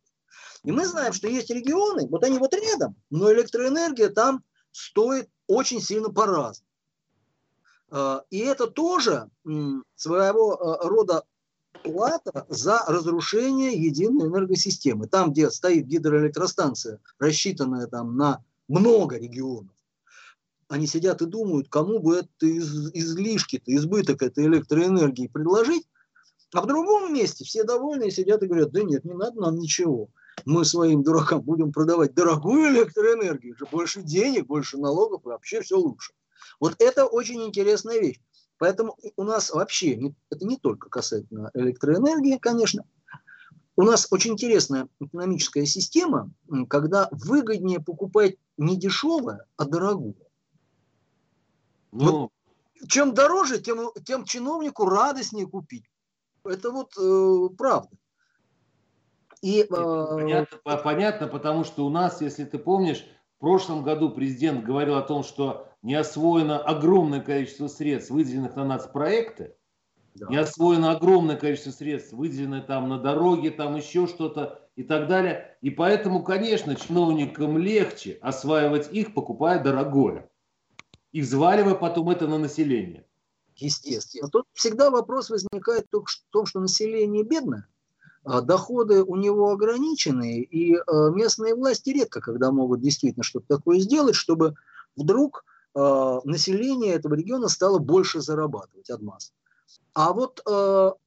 [0.63, 5.81] И мы знаем, что есть регионы, вот они вот рядом, но электроэнергия там стоит очень
[5.81, 6.65] сильно по-разному.
[8.31, 9.29] И это тоже
[9.95, 11.23] своего рода
[11.83, 15.07] плата за разрушение единой энергосистемы.
[15.07, 19.71] Там, где стоит гидроэлектростанция, рассчитанная там на много регионов,
[20.67, 25.87] они сидят и думают, кому бы это из, излишки-то, избыток этой электроэнергии предложить,
[26.53, 30.09] А в другом месте все довольны сидят и говорят, да нет, не надо нам ничего.
[30.45, 36.13] Мы своим дуракам будем продавать дорогую электроэнергию, больше денег, больше налогов, и вообще все лучше.
[36.59, 38.19] Вот это очень интересная вещь.
[38.57, 42.85] Поэтому у нас вообще, это не только касательно электроэнергии, конечно,
[43.75, 46.31] у нас очень интересная экономическая система,
[46.69, 50.15] когда выгоднее покупать не дешевое, а дорогое.
[51.91, 52.31] Ну, вот,
[52.87, 55.85] чем дороже, тем, тем чиновнику радостнее купить.
[56.43, 57.89] Это вот э, правда.
[59.41, 63.05] И, э, понятно, понятно, потому что у нас, если ты помнишь,
[63.37, 68.65] в прошлом году президент говорил о том, что не освоено огромное количество средств, выделенных на
[68.65, 69.53] нацпроекты,
[70.15, 70.25] да.
[70.29, 75.55] не освоено огромное количество средств, выделенное там на дороге, там еще что-то и так далее.
[75.61, 80.27] И поэтому, конечно, чиновникам легче осваивать их, покупая дорогое.
[81.11, 83.05] И взваливая потом это на население.
[83.55, 84.27] Естественно.
[84.27, 87.67] Тут всегда вопрос возникает только в том, что население бедное,
[88.23, 93.77] а доходы у него ограничены, и а, местные власти редко когда могут действительно что-то такое
[93.77, 94.55] сделать, чтобы
[94.95, 95.45] вдруг
[95.75, 99.33] а, население этого региона стало больше зарабатывать от масс.
[99.93, 100.41] А вот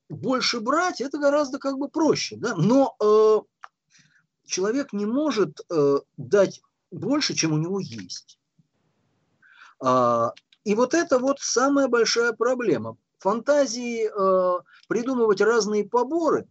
[0.09, 2.55] больше брать это гораздо как бы проще, да?
[2.57, 2.97] но
[4.47, 5.61] человек не может
[6.17, 8.39] дать больше, чем у него есть.
[10.69, 12.97] И вот это вот самая большая проблема.
[13.21, 16.47] Фантазии э, придумывать разные поборы,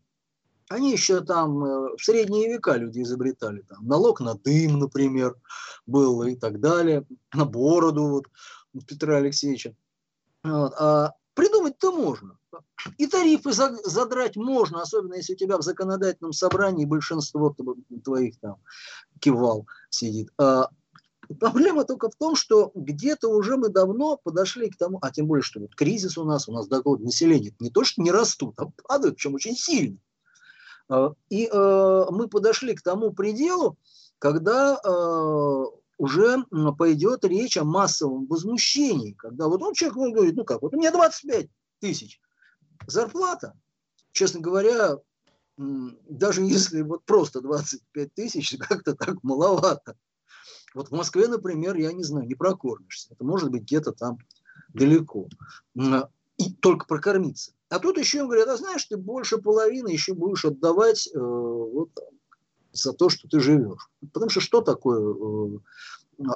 [0.69, 3.61] они еще там э, в средние века люди изобретали.
[3.61, 5.35] Там, налог на дым, например,
[5.85, 8.25] был и так далее, на бороду вот,
[8.85, 9.75] Петра Алексеевича.
[10.43, 10.73] Вот.
[10.77, 12.37] А придумать-то можно.
[12.97, 17.55] И тарифы задрать можно, особенно если у тебя в законодательном собрании большинство
[18.03, 18.57] твоих там
[19.19, 20.29] кивал сидит.
[20.37, 20.69] А
[21.39, 25.43] Проблема только в том, что где-то уже мы давно подошли к тому, а тем более,
[25.43, 28.67] что вот кризис у нас, у нас доходы населения не то, что не растут, а
[28.87, 29.97] падают, причем очень сильно.
[30.89, 33.77] А, и э, мы подошли к тому пределу,
[34.19, 35.63] когда э,
[35.97, 36.43] уже
[36.77, 40.77] пойдет речь о массовом возмущении, когда вот он человек он говорит, ну как, вот у
[40.77, 41.47] меня 25
[41.79, 42.21] тысяч
[42.87, 43.53] зарплата,
[44.11, 44.97] честно говоря,
[45.57, 49.95] даже если вот просто 25 тысяч, как-то так маловато.
[50.73, 53.13] Вот в Москве, например, я не знаю, не прокормишься.
[53.13, 54.19] Это может быть где-то там
[54.73, 55.27] далеко.
[56.37, 57.53] И только прокормиться.
[57.69, 61.89] А тут еще им говорят, а знаешь, ты больше половины еще будешь отдавать э, вот,
[62.71, 63.89] за то, что ты живешь.
[64.13, 65.57] Потому что что такое э,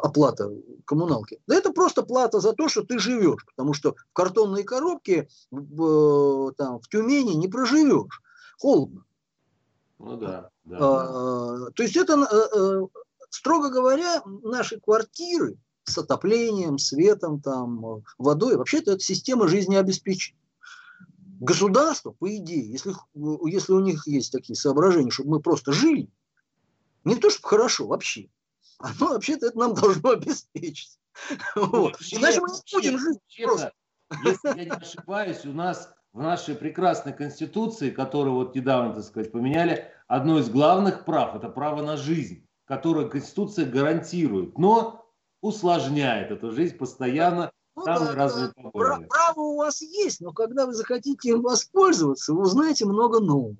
[0.01, 0.51] оплата
[0.85, 1.39] коммуналки?
[1.47, 3.45] Да это просто плата за то, что ты живешь.
[3.45, 8.21] Потому что в картонной коробке в, э, там, в Тюмени не проживешь.
[8.59, 9.05] Холодно.
[9.99, 10.49] Ну да.
[10.65, 10.77] да.
[10.79, 12.87] А, то есть это э, э,
[13.31, 20.40] Строго говоря, наши квартиры с отоплением, светом, там, водой, вообще-то это система жизнеобеспечения.
[21.43, 22.93] Государство, по идее, если,
[23.49, 26.09] если у них есть такие соображения, чтобы мы просто жили,
[27.03, 28.29] не то чтобы хорошо вообще,
[28.79, 30.97] оно вообще-то это нам должно обеспечить.
[31.55, 31.97] Вот.
[32.11, 33.73] Иначе мы не будем жить просто.
[34.23, 39.31] Если я не ошибаюсь, у нас в нашей прекрасной конституции, которую вот недавно, так сказать,
[39.31, 45.05] поменяли, одно из главных прав– это право на жизнь которую Конституция гарантирует, но
[45.41, 47.51] усложняет эту жизнь постоянно
[47.85, 48.69] ну, самые да, разные да.
[48.71, 53.55] Право у вас есть, но когда вы захотите им воспользоваться, вы узнаете много нового.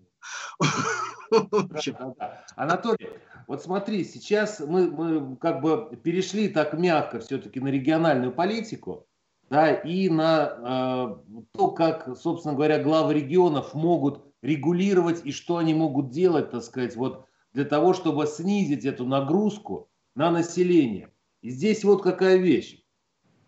[2.56, 3.10] Анатолий,
[3.48, 9.08] вот смотри, сейчас мы, мы как бы перешли так мягко все-таки на региональную политику,
[9.50, 15.74] да, и на э, то, как, собственно говоря, главы регионов могут регулировать и что они
[15.74, 21.12] могут делать, так сказать, вот для того, чтобы снизить эту нагрузку на население.
[21.42, 22.81] И здесь вот какая вещь.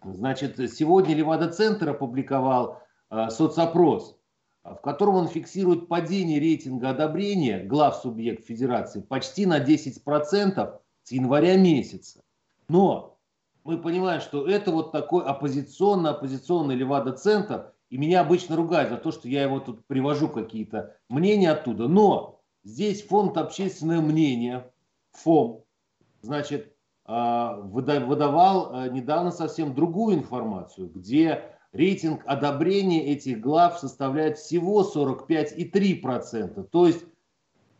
[0.05, 4.17] Значит, сегодня Левада-центр опубликовал э, соцопрос,
[4.63, 11.57] в котором он фиксирует падение рейтинга одобрения глав субъект федерации почти на 10% с января
[11.57, 12.21] месяца.
[12.67, 13.17] Но
[13.63, 19.27] мы понимаем, что это вот такой оппозиционно-оппозиционный Левада-центр, и меня обычно ругают за то, что
[19.27, 21.87] я его тут привожу какие-то мнения оттуда.
[21.87, 24.71] Но Здесь фонд общественное мнение,
[25.11, 25.65] ФОМ,
[26.21, 26.72] значит,
[27.05, 36.87] выдавал а, недавно совсем другую информацию, где рейтинг одобрения этих глав составляет всего 45,3%, то
[36.87, 37.03] есть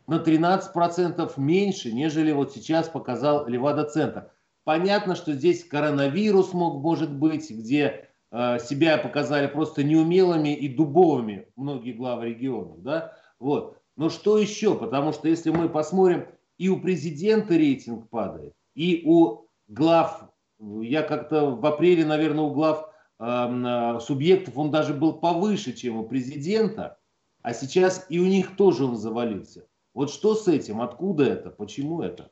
[0.08, 4.30] на 13% меньше, нежели вот сейчас показал Левада-центр.
[4.66, 11.48] Понятно, что здесь коронавирус мог, может быть, где э, себя показали просто неумелыми и дубовыми
[11.56, 12.82] многие главы регионов.
[12.82, 13.14] Да?
[13.40, 13.78] Вот.
[13.96, 14.76] Но что еще?
[14.76, 21.52] Потому что если мы посмотрим, и у президента рейтинг падает, и у глав, я как-то
[21.52, 26.98] в апреле, наверное, у глав э, субъектов он даже был повыше, чем у президента.
[27.42, 29.68] а сейчас и у них тоже он завалился.
[29.94, 30.82] Вот что с этим?
[30.82, 31.50] Откуда это?
[31.50, 32.32] Почему это?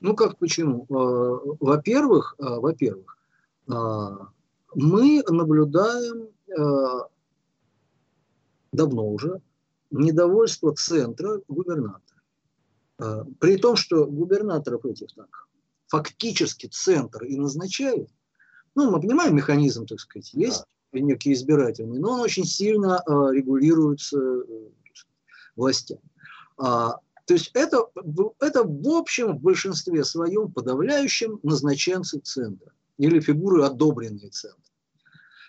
[0.00, 0.84] Ну как почему?
[0.84, 3.16] Э, во-первых, э, во-первых,
[4.74, 6.28] мы наблюдаем
[8.72, 9.40] давно уже
[9.92, 12.20] недовольство центра губернатора.
[13.38, 15.46] При том, что губернаторов этих так
[15.90, 18.08] фактически центр и назначают,
[18.74, 21.00] ну, мы понимаем механизм, так сказать, есть да.
[21.00, 24.18] некий избирательный, но он очень сильно регулируется
[25.56, 26.00] властями.
[26.56, 27.86] А, то есть это,
[28.40, 34.62] это в общем, в большинстве своем подавляющем назначенцы центра или фигуры, одобренные центром.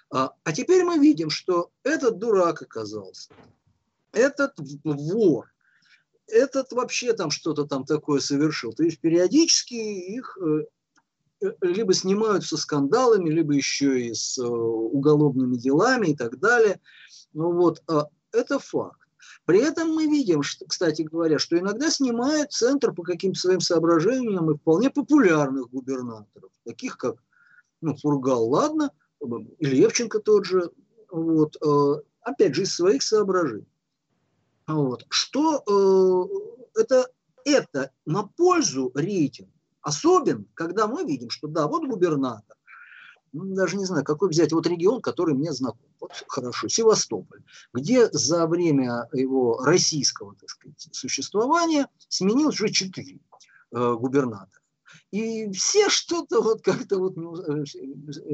[0.09, 3.31] А, а теперь мы видим, что этот дурак оказался,
[4.11, 5.50] этот вор,
[6.27, 8.73] этот вообще там что-то там такое совершил.
[8.73, 10.65] То есть периодически их э,
[11.41, 16.79] э, либо снимают со скандалами, либо еще и с э, уголовными делами и так далее.
[17.33, 18.99] Ну вот, а это факт.
[19.45, 24.51] При этом мы видим, что, кстати говоря, что иногда снимают центр по каким-то своим соображениям
[24.51, 27.15] и вполне популярных губернаторов, таких как
[27.81, 28.91] ну, Фургал, ладно,
[29.59, 30.71] Левченко тот же,
[31.09, 31.57] вот,
[32.21, 33.70] опять же, из своих соображений.
[34.71, 35.05] Вот.
[35.09, 35.63] Что
[36.75, 37.09] э, это,
[37.45, 42.57] это на пользу рейтингу, особенно, когда мы видим, что да, вот губернатор,
[43.33, 48.09] ну, даже не знаю, какой взять, вот регион, который мне знаком, вот хорошо, Севастополь, где
[48.11, 53.19] за время его российского, так сказать, существования сменилось уже четыре
[53.71, 54.61] э, губернатора.
[55.11, 57.65] И все что-то вот как-то вот ну, э,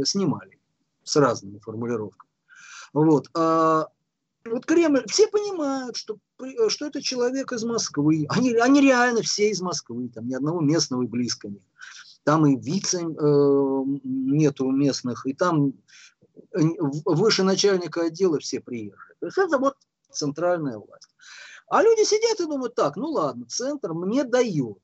[0.04, 0.60] снимали
[1.04, 2.32] с разными формулировками.
[2.94, 3.30] Вот.
[3.36, 3.88] А
[4.52, 6.18] вот Кремль, все понимают, что,
[6.68, 8.26] что это человек из Москвы.
[8.30, 11.62] Они, они реально все из Москвы, там ни одного местного и близко нет
[12.28, 15.72] там и вице э, нету местных, и там
[16.52, 19.16] выше начальника отдела все приехали.
[19.22, 19.78] То есть это вот
[20.12, 21.08] центральная власть.
[21.70, 24.78] А люди сидят и думают, так, ну ладно, центр мне дает.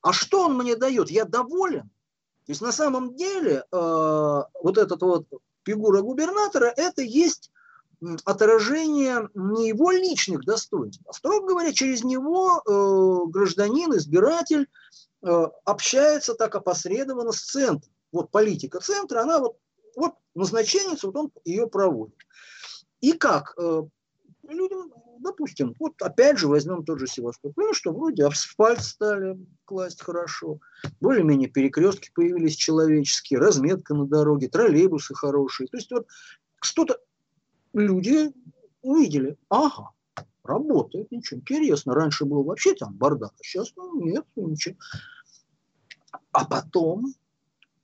[0.00, 1.10] А что он мне дает?
[1.10, 1.90] Я доволен.
[2.46, 5.26] То есть на самом деле э, вот этот вот
[5.64, 7.50] фигура губернатора, это есть
[8.24, 14.66] отражение не его личных достоинств, а, строго говоря, через него э, гражданин, избиратель
[15.26, 17.92] Э, общается так опосредованно с центром.
[18.12, 19.56] Вот политика центра, она вот,
[19.96, 22.14] вот назначенец, вот он ее проводит.
[23.00, 23.54] И как?
[23.58, 23.82] Э,
[24.48, 27.64] людям, допустим, вот опять же возьмем тот же Севастополь.
[27.66, 30.60] Ну что, вроде асфальт стали класть хорошо,
[31.00, 35.66] более-менее перекрестки появились человеческие, разметка на дороге, троллейбусы хорошие.
[35.66, 36.06] То есть вот
[36.60, 37.00] что-то
[37.80, 38.32] люди
[38.82, 39.90] увидели, ага,
[40.42, 41.94] работает, ничего, интересно.
[41.94, 44.76] Раньше был вообще там бардак, а сейчас ну, нет, ничего.
[46.32, 47.14] А потом,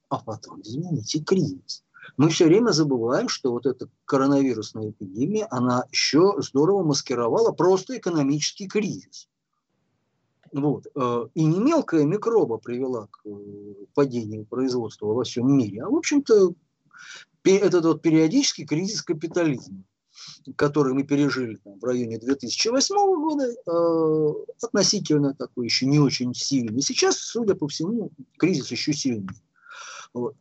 [0.08, 1.84] а потом, извините, кризис.
[2.16, 8.66] Мы все время забываем, что вот эта коронавирусная эпидемия, она еще здорово маскировала просто экономический
[8.66, 9.28] кризис.
[10.52, 10.86] Вот.
[10.94, 13.30] Э, и не мелкая микроба привела к э,
[13.94, 16.52] падению производства во всем мире, а, в общем-то,
[17.50, 19.84] этот вот периодический кризис капитализма
[20.56, 26.82] который мы пережили там, в районе 2008 года, э, относительно такой еще не очень сильный.
[26.82, 29.28] Сейчас, судя по всему, кризис еще сильнее.
[30.12, 30.36] Вот.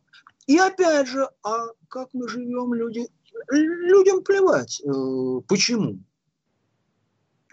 [0.46, 3.08] И опять же, а как мы живем, люди,
[3.50, 4.82] людям плевать.
[4.84, 6.00] Э, почему?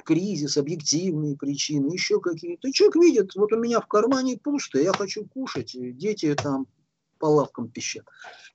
[0.03, 2.71] Кризис, объективные причины, еще какие-то.
[2.71, 6.67] Человек видит, вот у меня в кармане пусто, я хочу кушать, дети там
[7.19, 8.05] по лавкам пищат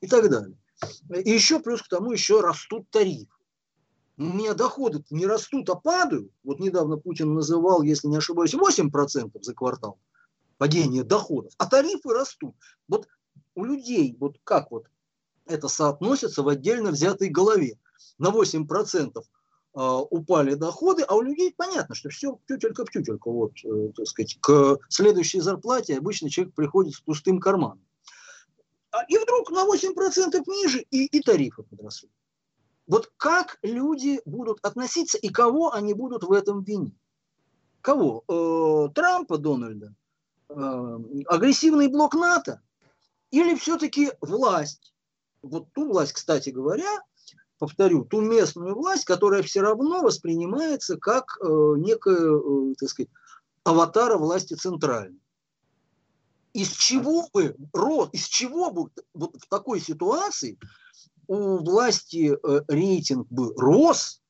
[0.01, 0.57] и так далее.
[1.25, 3.29] И еще плюс к тому еще растут тарифы
[4.17, 6.31] у меня доходы не растут, а падают.
[6.45, 9.99] Вот недавно Путин называл, если не ошибаюсь, 8% за квартал
[10.57, 12.55] падение доходов, а тарифы растут.
[12.87, 13.09] Вот
[13.55, 14.87] у людей, вот как вот
[15.47, 17.79] это соотносится в отдельно взятой голове.
[18.19, 19.23] На 8%
[19.75, 23.33] а, упали доходы, а у людей понятно, что все тютелька в тютельку.
[23.33, 27.81] Вот, э, так сказать, к следующей зарплате обычно человек приходит с пустым карманом.
[28.95, 32.09] А, и вдруг на 8% ниже и, и тарифы подросли.
[32.87, 36.95] Вот как люди будут относиться и кого они будут в этом винить?
[37.81, 38.23] Кого?
[38.29, 39.97] Э, Трампа, Дональда?
[40.49, 42.63] Э, агрессивный блок НАТО?
[43.33, 44.95] Или все-таки власть?
[45.43, 47.01] Вот ту власть, кстати говоря,
[47.59, 51.47] повторю, ту местную власть, которая все равно воспринимается как э,
[51.79, 53.11] некая, э, так сказать,
[53.65, 55.19] аватара власти центральной.
[56.55, 60.59] Из чего бы, род, из чего бы вот в такой ситуации
[61.27, 64.23] у власти э, рейтинг бы рос,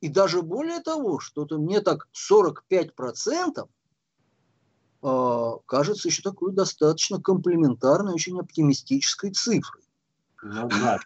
[0.00, 3.68] и даже более того, что-то мне так 45%
[5.02, 9.84] э, кажется еще такой достаточно комплементарной, очень оптимистической цифрой.
[10.42, 10.98] Ну, да.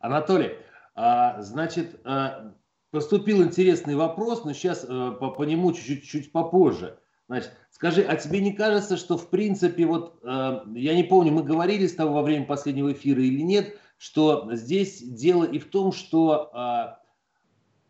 [0.00, 0.56] Анатолий,
[0.94, 2.52] а, значит, а,
[2.90, 4.86] поступил интересный вопрос, но сейчас э,
[5.20, 6.98] по, по нему чуть-чуть попозже.
[7.32, 11.42] Значит, скажи, а тебе не кажется, что в принципе, вот э, я не помню, мы
[11.42, 15.92] говорили с тобой во время последнего эфира или нет, что здесь дело и в том,
[15.92, 17.02] что э,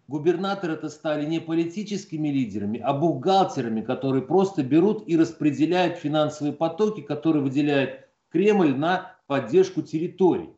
[0.06, 7.00] губернаторы это стали не политическими лидерами, а бухгалтерами, которые просто берут и распределяют финансовые потоки,
[7.00, 10.50] которые выделяет Кремль на поддержку территорий.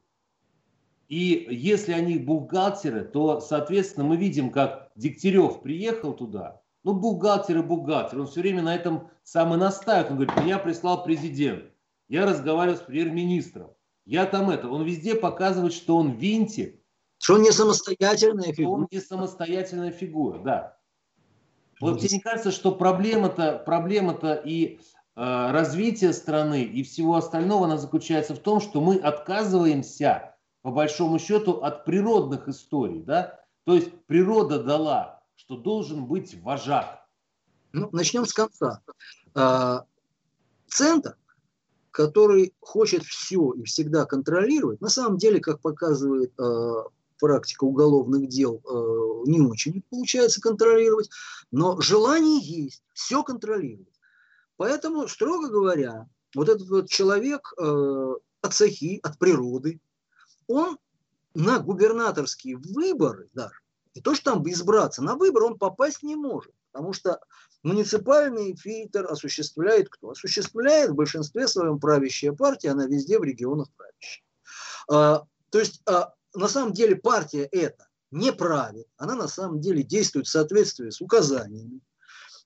[1.09, 6.61] И если они бухгалтеры, то, соответственно, мы видим, как Дегтярев приехал туда.
[6.85, 8.20] Ну, бухгалтер и бухгалтер.
[8.20, 10.11] Он все время на этом сам и настаивает.
[10.11, 11.64] Он говорит, меня прислал президент.
[12.09, 13.70] Я разговаривал с премьер-министром.
[14.05, 14.68] Я там это.
[14.68, 16.80] Он везде показывает, что он винтик.
[17.18, 18.80] Что он не самостоятельная фигура.
[18.80, 20.76] Он не самостоятельная фигура, да.
[21.80, 24.78] Вот тебе не кажется, что проблема-то проблема -то и
[25.16, 31.18] э, развитие страны и всего остального, она заключается в том, что мы отказываемся по большому
[31.18, 33.03] счету, от природных историй.
[33.03, 33.39] Да?
[33.64, 37.05] То есть природа дала, что должен быть вожак.
[37.72, 38.80] Ну, начнем с конца.
[39.35, 39.85] А,
[40.68, 41.16] центр,
[41.91, 46.85] который хочет все и всегда контролировать, на самом деле, как показывает а,
[47.18, 51.11] практика уголовных дел, а, не очень получается контролировать,
[51.51, 53.89] но желание есть, все контролировать.
[54.57, 59.80] Поэтому, строго говоря, вот этот вот человек от цехи, от природы,
[60.47, 60.78] он
[61.35, 63.64] на губернаторские выборы даже,
[63.95, 67.21] не то что там избраться, на выбор он попасть не может, потому что
[67.63, 70.11] муниципальный фильтр осуществляет кто?
[70.11, 74.25] Осуществляет в большинстве своем правящая партия, она везде в регионах правящая.
[74.91, 79.83] А, то есть а, на самом деле партия эта не правит, она на самом деле
[79.83, 81.81] действует в соответствии с указаниями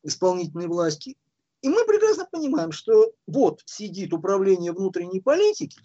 [0.03, 1.17] исполнительной власти.
[1.61, 5.81] И мы прекрасно понимаем, что вот сидит управление внутренней политики,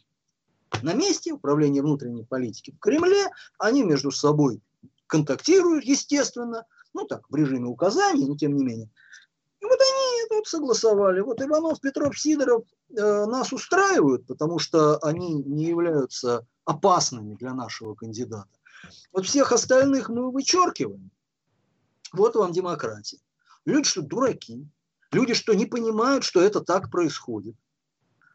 [0.82, 4.62] на месте управления внутренней политики в Кремле, они между собой
[5.14, 8.90] контактируют, естественно, ну так, в режиме указаний, но тем не менее.
[9.62, 11.20] И вот они вот согласовали.
[11.20, 17.94] Вот Иванов, Петров, Сидоров э, нас устраивают, потому что они не являются опасными для нашего
[17.94, 18.50] кандидата.
[19.12, 21.12] Вот всех остальных мы вычеркиваем.
[22.12, 23.20] Вот вам демократия.
[23.66, 24.68] Люди что, дураки?
[25.12, 27.56] Люди что, не понимают, что это так происходит?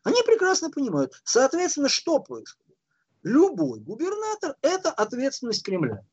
[0.04, 1.12] Они прекрасно понимают.
[1.24, 2.78] Соответственно, что происходит?
[3.24, 6.06] Любой губернатор– это ответственность Кремля.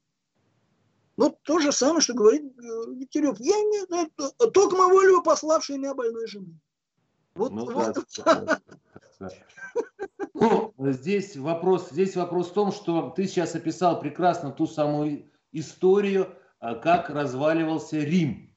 [1.17, 3.39] Ну, то же самое, что говорит э, Дегтярев.
[3.39, 6.59] Я не, это, только волю пославшей меня больной жены.
[7.35, 7.97] Вот, ну, вот.
[8.25, 8.59] Да,
[9.19, 9.29] да.
[10.33, 16.35] Ну, здесь вопрос, здесь вопрос в том, что ты сейчас описал прекрасно ту самую историю,
[16.59, 18.55] как разваливался Рим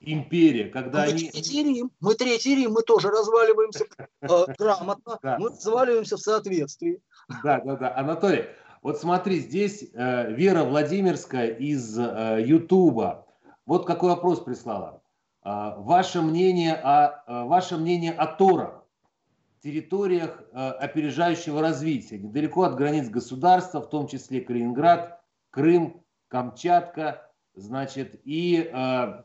[0.00, 1.30] империя, когда мы они...
[1.30, 3.84] Третий Рим, мы Третий Рим, мы тоже разваливаемся
[4.22, 4.26] э,
[4.58, 7.02] грамотно, мы разваливаемся в соответствии.
[7.44, 7.96] Да, да, да.
[7.96, 8.46] Анатолий,
[8.82, 13.26] вот смотри, здесь э, Вера Владимирская из э, Ютуба.
[13.66, 15.02] Вот какой вопрос прислала.
[15.44, 18.86] Э, ваше мнение о, э, ваше мнение о Торах,
[19.62, 25.20] территориях э, опережающего развития, недалеко от границ государства, в том числе Калининград,
[25.50, 29.24] Крым, Камчатка, значит, и э,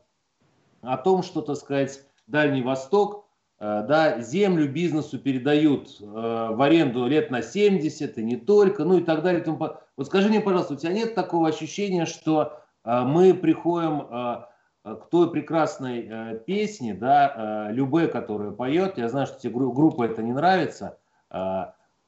[0.82, 3.25] о том, что, так сказать, Дальний Восток,
[3.58, 9.02] да, землю бизнесу передают э, в аренду лет на 70 и не только, ну и
[9.02, 9.44] так далее.
[9.46, 14.46] Вот скажи мне, пожалуйста, у тебя нет такого ощущения, что э, мы приходим
[14.84, 20.32] к той прекрасной песне, да, Любе, которую поет, я знаю, что тебе группа это не
[20.32, 20.96] нравится,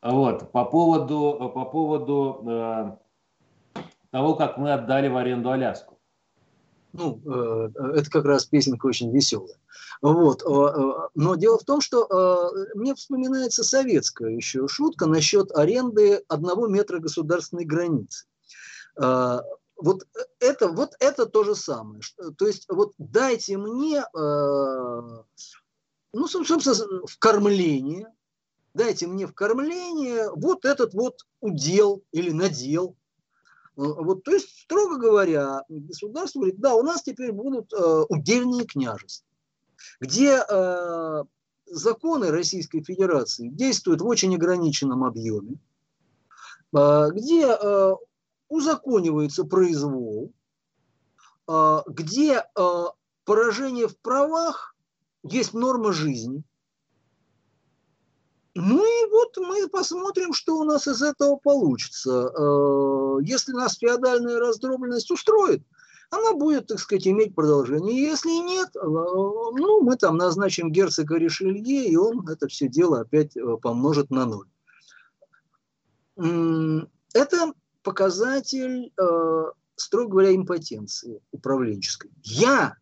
[0.01, 3.01] вот, по поводу, по поводу
[4.13, 5.98] того, как мы отдали в аренду Аляску
[6.93, 9.57] ну, э, это как раз песенка очень веселая.
[10.01, 10.43] Вот.
[10.43, 16.69] Э, э, но дело в том, что мне вспоминается советская еще шутка насчет аренды одного
[16.69, 18.27] метра государственной границы.
[19.81, 20.09] Вот
[20.41, 22.01] это, вот это то же самое.
[22.37, 25.25] То есть вот дайте мне, ну,
[26.27, 28.13] собственно, в кормление,
[28.75, 32.97] дайте мне в кормление вот этот вот удел или надел,
[33.79, 39.25] вот, то есть, строго говоря, государство говорит, да, у нас теперь будут э, удельные княжества,
[40.01, 41.25] где э,
[41.67, 45.61] законы Российской Федерации действуют в очень ограниченном объеме,
[46.77, 47.93] э, где э,
[48.49, 50.33] узаконивается произвол,
[51.47, 52.85] э, где э,
[53.25, 54.75] поражение в правах
[55.23, 56.43] есть норма жизни,
[58.61, 62.33] ну и вот мы посмотрим, что у нас из этого получится.
[62.37, 65.63] Э, если нас феодальная раздробленность устроит,
[66.11, 68.03] она будет, так сказать, иметь продолжение.
[68.03, 73.37] Если нет, э, ну, мы там назначим герцога Ришелье, и он это все дело опять
[73.37, 74.49] э, помножит на ноль.
[77.15, 77.53] Это
[77.85, 78.93] показатель
[79.77, 82.11] строго говоря, импотенции управленческой.
[82.25, 82.75] Я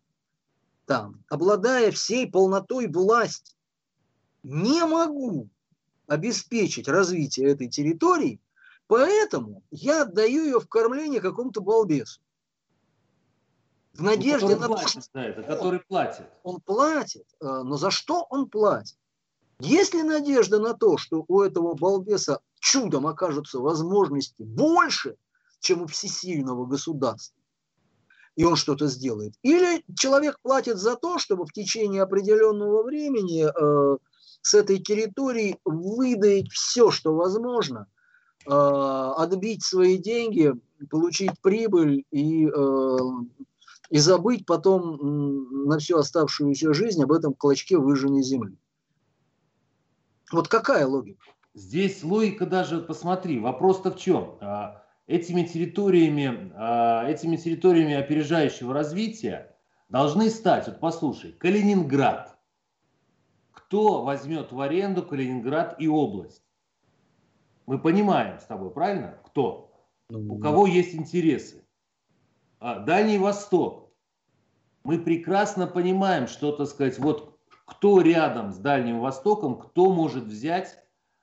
[0.87, 3.53] там, обладая всей полнотой власти,
[4.41, 5.51] не могу
[6.07, 8.41] обеспечить развитие этой территории,
[8.87, 12.21] поэтому я отдаю ее в кормление какому-то балбесу.
[13.93, 15.01] В надежде на то, что...
[15.19, 16.27] это, который платит.
[16.43, 18.95] Он платит, э, но за что он платит?
[19.59, 25.15] Есть ли надежда на то, что у этого балбеса чудом окажутся возможности больше,
[25.59, 27.35] чем у всесильного государства?
[28.35, 29.33] И он что-то сделает.
[29.41, 33.97] Или человек платит за то, чтобы в течение определенного времени э,
[34.47, 37.87] с этой территории выдать все, что возможно,
[38.45, 40.53] э, отбить свои деньги,
[40.89, 42.97] получить прибыль и э,
[43.89, 48.57] и забыть потом на всю оставшуюся жизнь об этом клочке выжженной земли.
[50.31, 51.23] Вот какая логика?
[51.53, 54.37] Здесь логика даже, посмотри, вопрос-то в чем?
[54.41, 59.55] А, этими территориями, а, этими территориями опережающего развития
[59.87, 62.36] должны стать, вот послушай, Калининград.
[63.67, 66.41] Кто возьмет в аренду Калининград и область?
[67.65, 69.19] Мы понимаем с тобой, правильно?
[69.25, 69.73] Кто?
[70.09, 71.67] Ну, У кого есть интересы?
[72.59, 73.91] А, Дальний Восток.
[74.85, 80.79] Мы прекрасно понимаем, что, так сказать, вот кто рядом с Дальним Востоком, кто может взять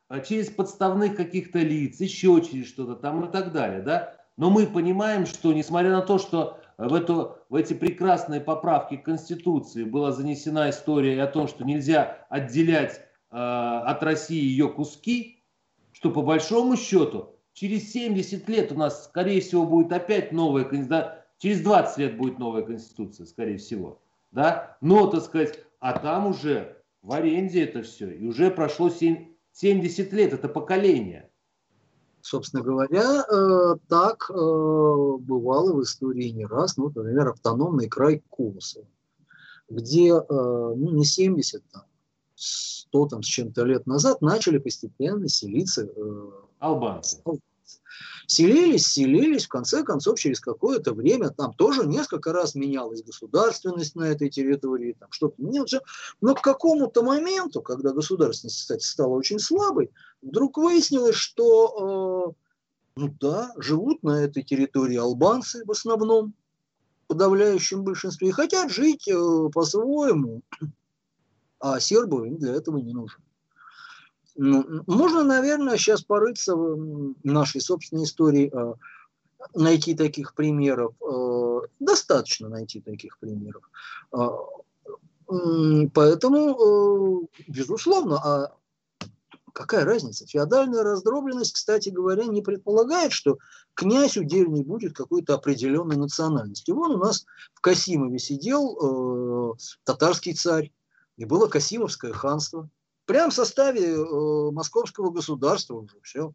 [0.08, 4.18] а, через подставных каких-то лиц, еще через что-то там и так далее, да.
[4.36, 9.84] Но мы понимаем, что несмотря на то, что в, эту, в эти прекрасные поправки Конституции
[9.84, 13.00] была занесена история о том, что нельзя отделять
[13.30, 15.42] э, от России ее куски,
[15.92, 21.24] что по большому счету через 70 лет у нас, скорее всего, будет опять новая кандидатура
[21.38, 24.00] Через 20 лет будет новая конституция, скорее всего.
[24.30, 24.78] Да?
[24.80, 28.10] Но, так сказать, а там уже в аренде это все.
[28.10, 31.30] И уже прошло 7, 70 лет, это поколение.
[32.24, 36.78] Собственно говоря, э, так э, бывало в истории не раз.
[36.78, 38.86] Ну, например, автономный край Косово,
[39.68, 41.82] где э, ну, не 70, там,
[42.34, 45.86] 100 там, с чем-то лет назад начали постепенно селиться
[46.60, 47.20] албанцы.
[47.26, 47.42] албанцы
[48.26, 54.04] селились, селились, в конце концов, через какое-то время там тоже несколько раз менялась государственность на
[54.04, 55.34] этой территории, там что-то.
[56.20, 59.90] Но к какому-то моменту, когда государственность, кстати, стала очень слабой,
[60.22, 62.34] вдруг выяснилось, что,
[62.96, 66.34] э, ну да, живут на этой территории албанцы в основном,
[67.04, 70.42] в подавляющем большинстве, и хотят жить э, по-своему,
[71.60, 73.22] а сербы им для этого не нужны.
[74.36, 78.74] Ну, можно, наверное, сейчас порыться в нашей собственной истории, а,
[79.54, 80.94] найти таких примеров.
[81.00, 83.62] А, достаточно найти таких примеров.
[84.12, 84.30] А,
[85.94, 88.56] поэтому, безусловно, а
[89.52, 90.26] какая разница?
[90.26, 93.38] Феодальная раздробленность, кстати говоря, не предполагает, что
[93.74, 96.72] князь удельный будет какой-то определенной национальности.
[96.72, 97.24] Вон у нас
[97.54, 99.54] в Касимове сидел э,
[99.84, 100.72] татарский царь,
[101.16, 102.68] и было Касимовское ханство–
[103.06, 106.32] прям в составе э, московского государства уже все.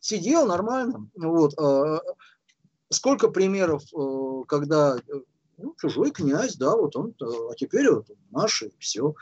[0.00, 1.08] Сидел нормально.
[1.14, 1.54] Вот.
[1.58, 1.98] Э,
[2.90, 5.20] сколько примеров, э, когда э,
[5.58, 9.14] ну, чужой князь, да, вот он, э, а теперь вот наш, и все.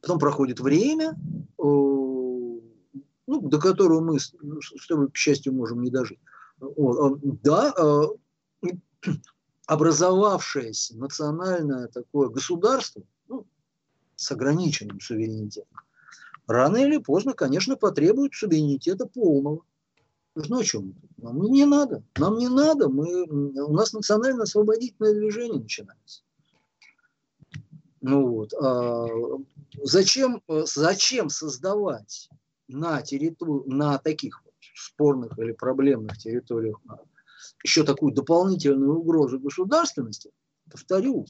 [0.00, 2.60] Потом проходит время, э, ну,
[3.26, 4.18] до которого мы,
[4.60, 6.20] чтобы, к счастью, можем не дожить.
[6.58, 8.70] Вот, э, да, э,
[9.66, 13.02] образовавшееся национальное такое государство,
[14.16, 15.80] с ограниченным суверенитетом,
[16.46, 19.62] рано или поздно, конечно, потребует суверенитета полного.
[20.34, 20.94] Ну о чем?
[21.18, 22.02] Нам не надо.
[22.18, 22.88] Нам не надо.
[22.88, 26.22] Мы, у нас национально-освободительное движение начинается.
[28.00, 28.52] Ну вот.
[28.60, 29.06] А
[29.82, 32.28] зачем, зачем создавать
[32.68, 36.80] на, территории, на таких вот спорных или проблемных территориях
[37.62, 40.32] еще такую дополнительную угрозу государственности?
[40.70, 41.26] Повторю,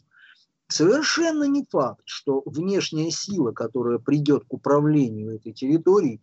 [0.75, 6.21] Совершенно не факт, что внешняя сила, которая придет к управлению этой территорией,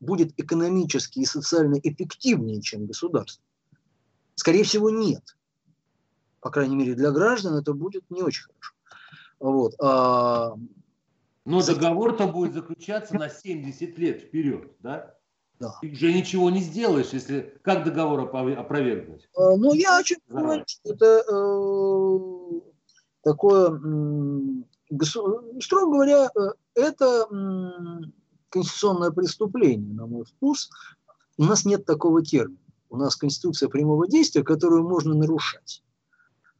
[0.00, 3.42] будет экономически и социально эффективнее, чем государство.
[4.34, 5.22] Скорее всего, нет.
[6.40, 8.74] По крайней мере, для граждан это будет не очень хорошо.
[9.40, 9.74] Вот.
[9.80, 10.52] А...
[11.46, 15.14] Но договор-то будет заключаться на 70 лет вперед, да?
[15.58, 15.78] Да.
[15.80, 19.26] Ты уже ничего не сделаешь, если как договор опровергнуть?
[19.34, 22.73] А, ну, я хочу сказать, что это э,
[23.24, 23.80] такое,
[25.60, 26.40] строго говоря, э,
[26.74, 27.26] это
[28.50, 30.70] конституционное преступление, на мой вкус.
[31.36, 32.58] У нас нет такого термина.
[32.88, 35.82] У нас конституция прямого действия, которую можно нарушать.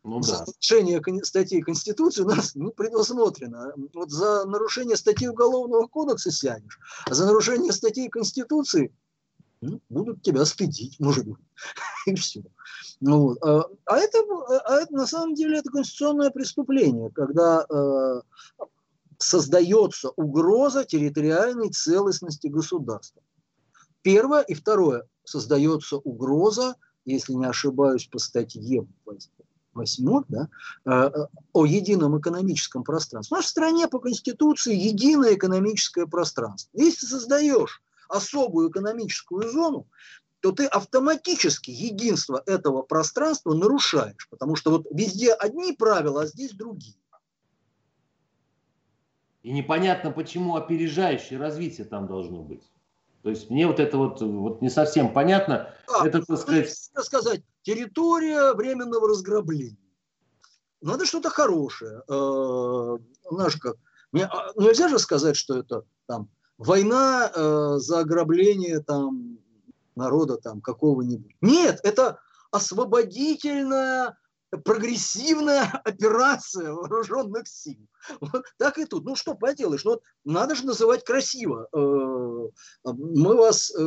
[0.03, 0.45] Ну, да.
[0.45, 3.73] нарушение статьи Конституции у нас не предусмотрено.
[3.95, 8.93] Вот за нарушение статьи Уголовного кодекса сядешь, а за нарушение статьи Конституции
[9.89, 11.39] Будут тебя стыдить, может быть,
[12.07, 12.43] и все.
[13.01, 13.39] Ну, вот.
[13.43, 14.19] а, а, это,
[14.65, 18.21] а это на самом деле это конституционное преступление, когда э,
[19.19, 23.23] создается угроза территориальной целостности государства.
[24.03, 28.87] Первое и второе создается угроза, если не ошибаюсь, по статье
[29.75, 30.49] 8 да,
[30.87, 31.11] э,
[31.53, 33.35] о едином экономическом пространстве.
[33.35, 36.71] В нашей стране по Конституции единое экономическое пространство.
[36.75, 39.87] Если создаешь особую экономическую зону,
[40.41, 46.53] то ты автоматически единство этого пространства нарушаешь, потому что вот везде одни правила, а здесь
[46.53, 46.97] другие.
[49.43, 52.63] И непонятно, почему опережающее развитие там должно быть.
[53.23, 55.75] То есть мне вот это вот, вот не совсем понятно.
[55.89, 56.71] А, это, так сказать...
[56.71, 59.79] сказать, территория временного разграбления.
[60.83, 62.03] Надо что-то хорошее.
[62.07, 62.99] Э,
[63.31, 63.77] знаешь как,
[64.13, 66.29] а, нельзя же сказать, что это там
[66.65, 69.39] война э, за ограбление там
[69.97, 71.37] народа там какого-нибудь.
[71.41, 72.19] Нет, это
[72.51, 74.17] освободительная
[74.65, 77.87] прогрессивная операция вооруженных сил.
[78.21, 79.05] Вот так и тут.
[79.05, 81.69] Ну что поделаешь, ну, вот надо же называть красиво.
[81.73, 83.83] Э, мы вас э,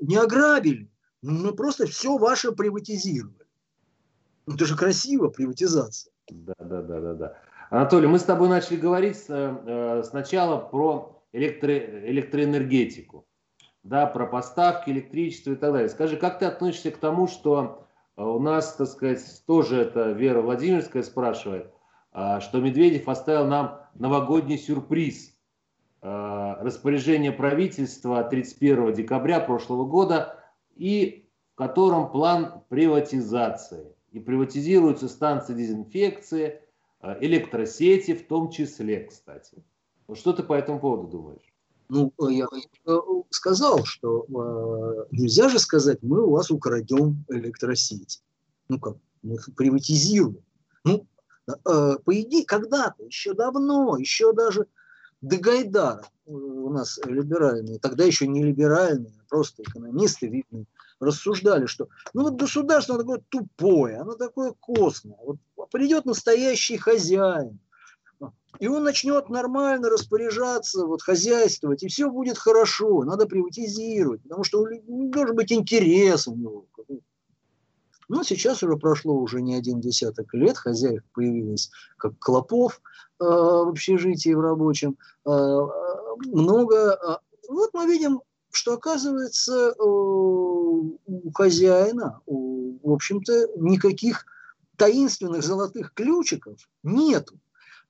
[0.00, 0.90] не ограбили,
[1.22, 3.46] мы просто все ваше приватизировали.
[4.46, 6.12] Ну, это же красиво, приватизация.
[6.28, 7.38] Да, да, да, да, да.
[7.70, 13.26] Анатолий, мы с тобой начали говорить э, сначала про электро, электроэнергетику,
[13.82, 15.88] да, про поставки электричества и так далее.
[15.88, 21.02] Скажи, как ты относишься к тому, что у нас, так сказать, тоже это Вера Владимирская
[21.02, 21.72] спрашивает,
[22.12, 25.36] а, что Медведев оставил нам новогодний сюрприз.
[26.00, 30.38] А, распоряжение правительства 31 декабря прошлого года
[30.76, 33.92] и в котором план приватизации.
[34.12, 36.60] И приватизируются станции дезинфекции,
[37.20, 39.64] электросети в том числе, кстати.
[40.12, 41.54] Что ты по этому поводу думаешь?
[41.88, 42.46] Ну, я
[43.30, 48.20] сказал, что э, нельзя же сказать, мы у вас украдем электросети.
[48.68, 50.42] Ну как, мы их приватизируем.
[50.84, 51.06] Ну,
[51.46, 54.66] э, по идее, когда-то, еще давно, еще даже
[55.20, 60.66] до Гайдара у нас либеральные, тогда еще не либеральные, а просто экономисты видные,
[61.00, 65.18] рассуждали, что ну вот государство оно такое тупое, оно такое костное.
[65.24, 65.38] Вот
[65.70, 67.58] придет настоящий хозяин,
[68.58, 74.62] и он начнет нормально распоряжаться, вот, хозяйствовать, и все будет хорошо, надо приватизировать, потому что
[74.62, 76.66] он, должен быть интерес у него.
[78.08, 82.80] Но сейчас уже прошло уже не один десяток лет, хозяев появились как клопов
[83.18, 85.30] э, в общежитии в рабочем, э,
[86.26, 86.98] много.
[87.02, 87.16] Э,
[87.48, 90.98] вот мы видим, что оказывается э, у
[91.34, 94.26] хозяина, у, в общем-то, никаких
[94.76, 97.38] таинственных золотых ключиков нету.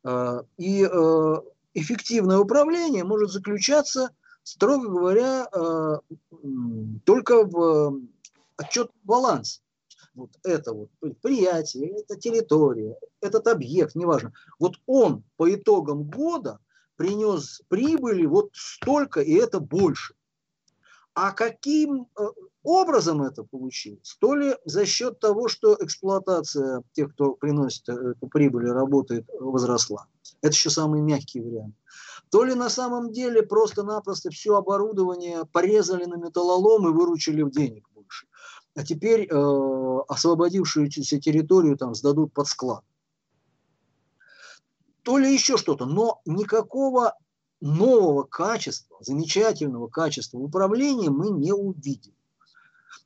[0.04, 1.34] Э, и э,
[1.74, 4.10] эффективное управление может заключаться,
[4.42, 5.98] строго говоря, э,
[7.04, 8.00] только в
[8.56, 9.62] отчет баланс.
[10.14, 14.32] Вот это вот предприятие, это территория, этот объект, неважно.
[14.60, 16.60] Вот он по итогам года
[16.96, 20.14] принес прибыли вот столько, и это больше.
[21.14, 22.08] А каким
[22.64, 24.16] образом это получилось?
[24.20, 30.06] То ли за счет того, что эксплуатация тех, кто приносит эту прибыль и работает, возросла.
[30.40, 31.76] Это еще самый мягкий вариант.
[32.30, 37.88] То ли на самом деле просто-напросто все оборудование порезали на металлолом и выручили в денег
[37.94, 38.26] больше.
[38.74, 42.82] А теперь э, освободившуюся территорию там сдадут под склад.
[45.04, 47.16] То ли еще что-то, но никакого
[47.64, 52.12] нового качества, замечательного качества управления мы не увидим.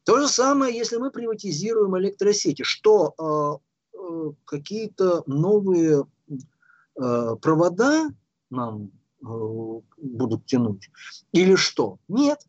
[0.03, 3.63] То же самое, если мы приватизируем электросети, что
[3.95, 6.07] э, э, какие-то новые
[6.97, 8.11] э, провода
[8.51, 8.91] нам
[9.21, 9.27] э,
[9.97, 10.91] будут тянуть
[11.31, 12.01] или что?
[12.09, 12.41] Нет,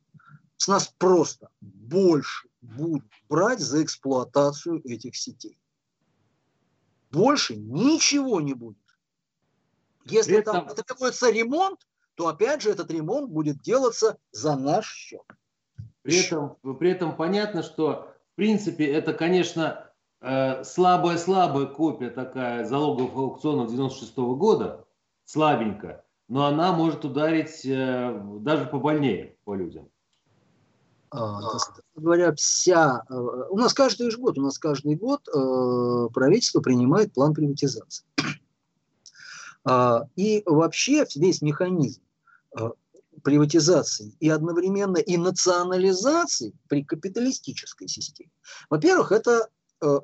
[0.58, 5.60] с нас просто больше будут брать за эксплуатацию этих сетей.
[7.12, 8.78] Больше ничего не будет.
[10.06, 11.80] Если там требуется ремонт,
[12.20, 15.22] то опять же этот ремонт будет делаться за наш счет.
[16.02, 19.90] При этом, при этом понятно, что в принципе это, конечно,
[20.20, 24.86] слабая-слабая э, копия такая залогов аукционов 96 -го года,
[25.24, 29.88] слабенькая, но она может ударить э, даже побольнее по людям.
[31.12, 31.40] А,
[31.96, 33.02] говоря, вся...
[33.10, 33.14] Э,
[33.50, 35.24] у нас каждый год, у нас каждый год
[36.14, 38.06] правительство принимает план приватизации.
[39.66, 42.02] А, и вообще весь механизм
[43.24, 48.32] приватизации и одновременно и национализации при капиталистической системе.
[48.70, 49.50] Во-первых, это
[49.82, 50.00] э,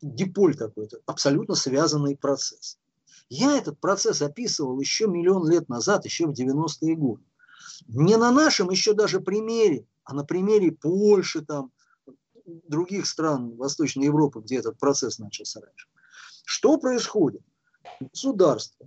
[0.00, 2.78] диполь какой-то, абсолютно связанный процесс.
[3.28, 7.22] Я этот процесс описывал еще миллион лет назад, еще в 90-е годы.
[7.88, 11.72] Не на нашем еще даже примере, а на примере Польши, там,
[12.44, 15.88] других стран Восточной Европы, где этот процесс начался раньше.
[16.44, 17.42] Что происходит?
[18.00, 18.86] Государство,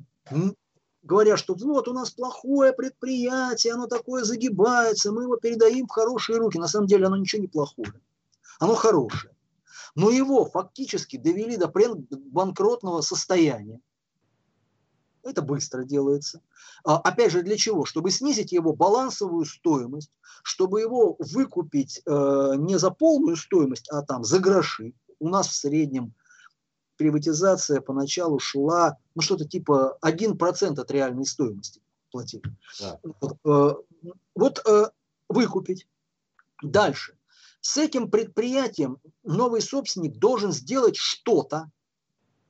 [1.08, 6.38] говоря, что вот у нас плохое предприятие, оно такое загибается, мы его передаем в хорошие
[6.38, 6.60] руки.
[6.60, 7.94] На самом деле оно ничего не плохое,
[8.60, 9.34] оно хорошее.
[9.96, 13.80] Но его фактически довели до банкротного состояния.
[15.24, 16.42] Это быстро делается.
[16.84, 17.86] А, опять же, для чего?
[17.86, 20.12] Чтобы снизить его балансовую стоимость,
[20.44, 24.94] чтобы его выкупить э, не за полную стоимость, а там за гроши.
[25.20, 26.14] У нас в среднем
[26.98, 31.82] приватизация поначалу шла, ну что-то типа 1% от реальной стоимости
[32.12, 32.44] платили.
[32.80, 33.00] Да.
[33.22, 33.76] Вот, э,
[34.36, 34.86] вот э,
[35.30, 35.88] выкупить.
[36.62, 37.16] Дальше.
[37.62, 41.70] С этим предприятием новый собственник должен сделать что-то,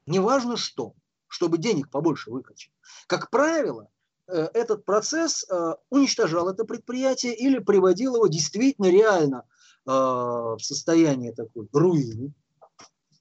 [0.05, 0.93] неважно что–
[1.27, 2.71] чтобы денег побольше выкачать.
[3.07, 3.89] Как правило,
[4.27, 9.43] э, этот процесс э, уничтожал это предприятие или приводил его действительно реально
[9.85, 12.33] э, в состояние такой руины.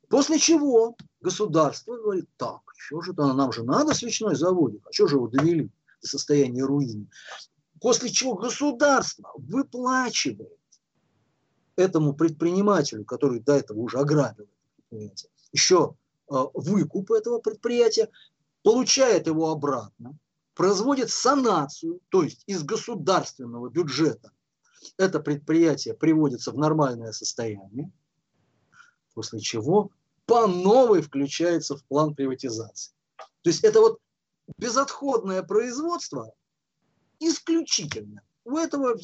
[0.09, 5.09] После чего государство говорит, так, что же -то, нам же надо свечной заводик, а что
[5.09, 7.09] же его довели до состояния руины?
[7.81, 10.59] После чего государство выплачивает
[11.77, 14.49] этому предпринимателю, который до этого уже ограбил
[15.53, 15.95] еще
[16.29, 18.11] Э, выкуп этого предприятия,
[18.63, 20.19] получает его обратно,
[20.55, 24.33] производит санацию, то есть из государственного бюджета
[24.97, 27.93] это предприятие приводится в нормальное состояние,
[29.17, 29.91] после чего
[30.27, 32.93] по новой включается в план приватизации.
[33.41, 33.99] То есть это вот
[34.59, 36.35] безотходное производство
[37.19, 38.21] исключительно.
[38.45, 38.99] У этого,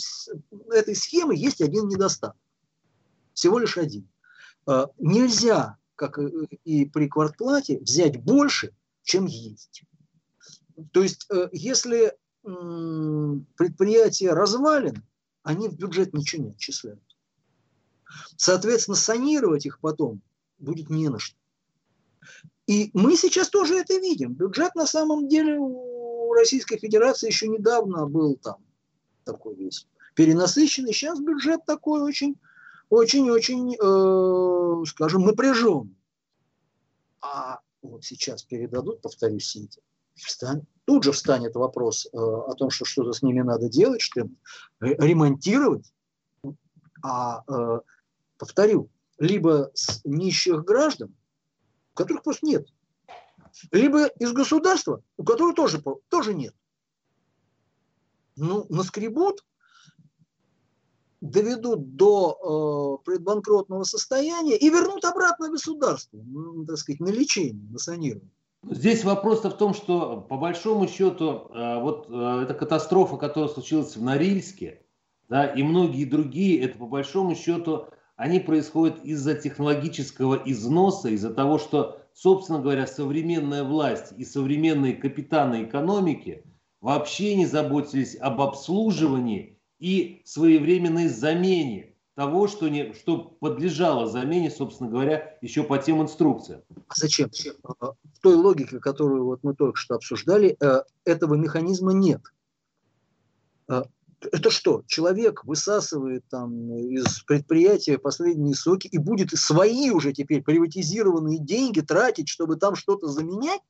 [0.71, 2.37] этой схемы есть один недостаток.
[3.33, 4.07] Всего лишь один.
[4.67, 6.19] Э, нельзя как
[6.65, 9.85] и при квартплате, взять больше, чем есть.
[10.91, 15.05] То есть, э, если предприятие развален,
[15.45, 17.12] они в бюджет ничего не отчисляют.
[18.37, 20.21] Соответственно, санировать их потом
[20.59, 21.37] будет не на что.
[22.67, 24.35] И мы сейчас тоже это видим.
[24.35, 28.57] Бюджет на самом деле у Российской Федерации еще недавно был там
[29.25, 30.93] такой весь перенасыщенный.
[30.93, 32.37] Сейчас бюджет такой очень
[32.93, 35.97] очень-очень, э, скажем, напряжен.
[37.23, 39.57] А вот сейчас передадут, повторюсь,
[40.15, 44.29] встань, тут же встанет вопрос э, о том, что что-то с ними надо делать, что
[44.81, 45.91] ремонтировать.
[47.03, 47.81] А, э,
[48.43, 51.14] повторю, либо с нищих граждан,
[51.95, 52.66] у которых просто нет,
[53.70, 56.53] либо из государства, у которых тоже, тоже нет.
[58.34, 59.45] Ну, наскребут,
[61.20, 67.78] доведут до э, предбанкротного состояния и вернут обратно государству, ну, так сказать, на лечение, на
[67.78, 68.32] санирование.
[68.68, 73.95] Здесь вопрос-то в том, что по большому счету э, вот э, эта катастрофа, которая случилась
[73.95, 74.82] в Норильске,
[75.28, 77.86] да, и многие другие, это по большому счету
[78.23, 85.64] они происходят из-за технологического износа, из-за того, что, собственно говоря, современная власть и современные капитаны
[85.64, 86.45] экономики
[86.81, 94.89] вообще не заботились об обслуживании и своевременной замене того, что, не, что подлежало замене, собственно
[94.89, 96.62] говоря, еще по тем инструкциям.
[96.87, 97.29] А зачем?
[97.64, 102.23] В той логике, которую вот мы только что обсуждали, э, этого механизма нет.
[104.31, 104.83] Это что?
[104.87, 112.29] Человек высасывает там из предприятия последние соки и будет свои уже теперь приватизированные деньги тратить,
[112.29, 113.61] чтобы там что-то заменять?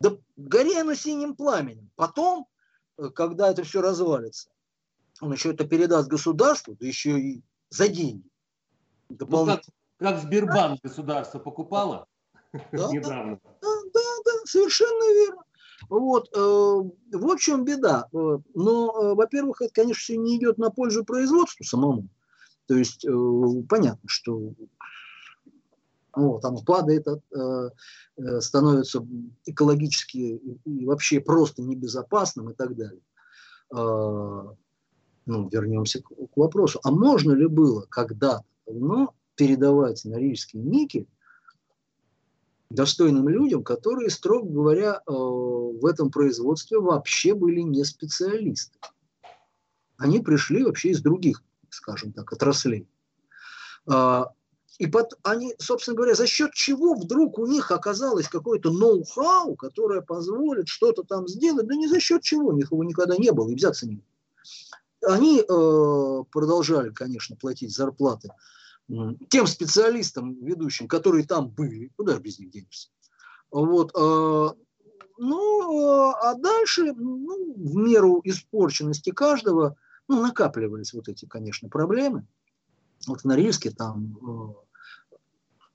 [0.00, 1.90] Да горе оно синим пламенем.
[1.96, 2.46] Потом,
[2.96, 4.50] э, когда это все развалится,
[5.20, 8.28] он еще это передаст государству, да еще и за деньги.
[9.08, 9.62] Ну, как,
[9.98, 12.06] как Сбербанк государство покупало
[12.52, 12.58] да,
[12.92, 13.40] недавно.
[13.44, 15.42] Да, да, да, совершенно верно.
[15.88, 18.08] Вот, э, в чем беда.
[18.12, 22.08] Э, но, э, во-первых, это, конечно, все не идет на пользу производству самому.
[22.66, 23.06] То есть,
[23.70, 24.52] понятно, что
[26.14, 27.06] вот, оно падает,
[28.40, 29.06] становится
[29.46, 33.00] экологически и вообще просто небезопасным и так далее.
[33.74, 34.54] Э,
[35.26, 41.06] ну, вернемся к, вопросу, а можно ли было когда-то давно передавать норильские ники
[42.70, 48.78] достойным людям, которые, строго говоря, э, в этом производстве вообще были не специалисты.
[49.96, 52.86] Они пришли вообще из других, скажем так, отраслей.
[53.88, 54.32] А,
[54.78, 60.02] и под, они, собственно говоря, за счет чего вдруг у них оказалось какое-то ноу-хау, которое
[60.02, 63.50] позволит что-то там сделать, да не за счет чего, у них его никогда не было
[63.50, 65.14] и взяться не было.
[65.14, 68.30] Они э, продолжали, конечно, платить зарплаты
[69.28, 72.88] тем специалистам ведущим, которые там были, куда же без них денешься.
[73.50, 74.48] Вот, э,
[75.18, 79.76] ну, а дальше, ну, в меру испорченности каждого,
[80.06, 82.26] ну, накапливались вот эти, конечно, проблемы.
[83.06, 85.14] Вот в Норильске там э,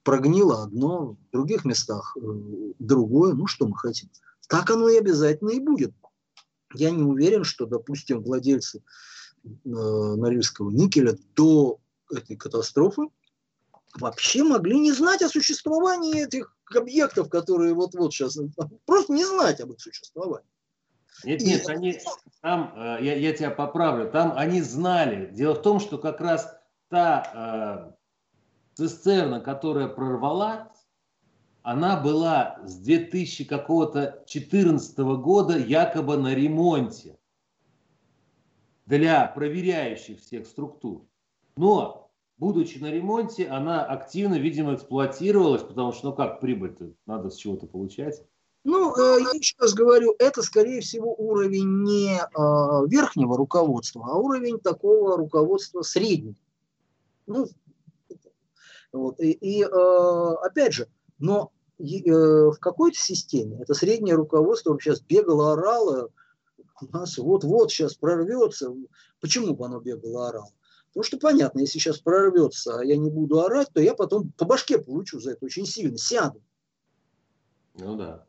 [0.03, 2.21] прогнило одно, в других местах э,
[2.79, 3.33] другое.
[3.33, 4.09] Ну, что мы хотим?
[4.47, 5.93] Так оно и обязательно и будет.
[6.73, 8.83] Я не уверен, что, допустим, владельцы
[9.43, 11.79] э, Норильского никеля до
[12.13, 13.03] этой катастрофы
[13.95, 18.37] вообще могли не знать о существовании этих объектов, которые вот-вот сейчас,
[18.85, 20.47] просто не знать об их существовании.
[21.23, 21.99] Нет, нет, они,
[22.41, 25.29] там, э, я, я тебя поправлю, там они знали.
[25.31, 26.57] Дело в том, что как раз
[26.89, 27.93] та
[28.75, 30.71] э, цистерна, которая прорвала,
[31.61, 37.17] она была с 2000 какого-то 14 года якобы на ремонте
[38.85, 41.07] для проверяющих всех структур.
[41.55, 42.02] Но,
[42.37, 47.67] будучи на ремонте, она активно, видимо, эксплуатировалась, потому что, ну как, прибыль-то надо с чего-то
[47.67, 48.23] получать.
[48.63, 54.15] Ну, э, я еще раз говорю, это, скорее всего, уровень не э, верхнего руководства, а
[54.15, 56.35] уровень такого руководства среднего.
[57.27, 57.47] Ну,
[58.93, 60.87] вот, и, и э, опять же,
[61.19, 66.11] но в какой-то системе это среднее руководство сейчас бегало, орало,
[66.81, 68.73] у нас вот-вот сейчас прорвется.
[69.19, 70.51] Почему бы оно бегало, орало?
[70.93, 74.45] Потому что понятно, если сейчас прорвется, а я не буду орать, то я потом по
[74.45, 76.39] башке получу за это очень сильно, сяду.
[77.73, 78.27] Ну да.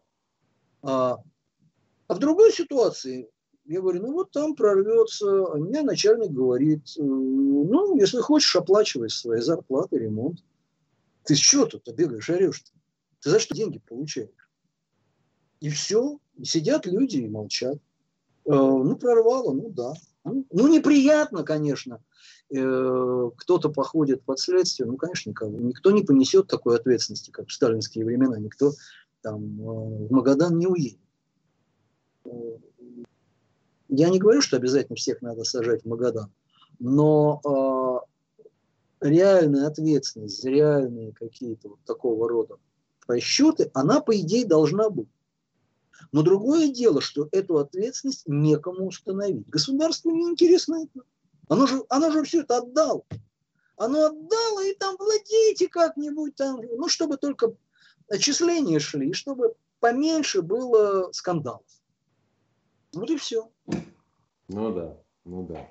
[0.80, 1.18] А,
[2.06, 3.28] а в другой ситуации
[3.66, 9.10] я говорю, ну вот там прорвется, а мне начальник говорит, «Э, ну, если хочешь, оплачивай
[9.10, 10.42] свои зарплаты, ремонт.
[11.24, 12.78] Ты что тут бегаешь, орешь -то?
[13.20, 14.50] Ты за что деньги получаешь?
[15.60, 16.18] И все.
[16.36, 17.76] И сидят люди и молчат.
[18.46, 19.92] Э, ну, прорвало, ну да.
[20.24, 22.00] Ну, ну неприятно, конечно.
[22.50, 25.58] Э, кто-то походит под следствие, ну, конечно, никого.
[25.58, 28.38] Никто не понесет такой ответственности, как в сталинские времена.
[28.38, 28.72] Никто
[29.22, 30.98] там э, в Магадан не уедет.
[33.88, 36.32] Я не говорю, что обязательно всех надо сажать в Магадан,
[36.78, 38.02] но
[39.02, 42.56] э, реальная ответственность, реальные какие-то вот такого рода
[43.06, 45.08] расчеты, она, по идее, должна быть.
[46.12, 49.48] Но другое дело, что эту ответственность некому установить.
[49.48, 51.04] Государству не интересно это.
[51.48, 53.04] Оно же, оно же все это отдало.
[53.76, 57.52] Оно отдало, и там владеете как-нибудь там, ну, чтобы только
[58.08, 61.66] отчисления шли, и чтобы поменьше было скандалов.
[62.94, 63.50] Вот и все.
[64.48, 65.68] Ну да, ну да.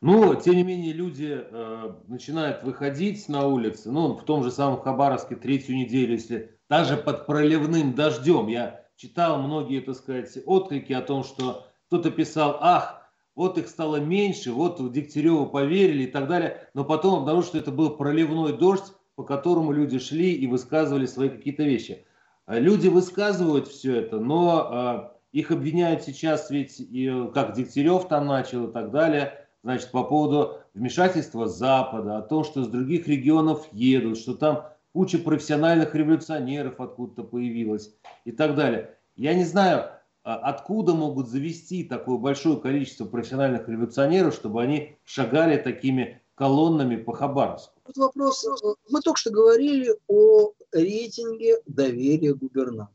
[0.00, 3.90] Но, тем не менее, люди э, начинают выходить на улицы.
[3.90, 8.46] Ну, в том же самом Хабаровске третью неделю, если даже под проливным дождем.
[8.46, 13.96] Я читал многие, так сказать, отклики о том, что кто-то писал, ах, вот их стало
[13.96, 16.68] меньше, вот в Дегтяреву поверили и так далее.
[16.74, 21.30] Но потом обнаружил, что это был проливной дождь, по которому люди шли и высказывали свои
[21.30, 22.04] какие-то вещи.
[22.46, 28.26] Э, люди высказывают все это, но э, их обвиняют сейчас ведь, и, как Дегтярев там
[28.26, 33.68] начал и так далее– значит, по поводу вмешательства Запада, о том, что с других регионов
[33.72, 38.96] едут, что там куча профессиональных революционеров откуда-то появилась и так далее.
[39.16, 39.90] Я не знаю,
[40.24, 47.12] а, откуда могут завести такое большое количество профессиональных революционеров, чтобы они шагали такими колоннами по
[47.12, 47.80] Хабаровску.
[47.84, 48.44] Вот вопрос.
[48.44, 52.94] Э, мы только что говорили о рейтинге доверия губернатора.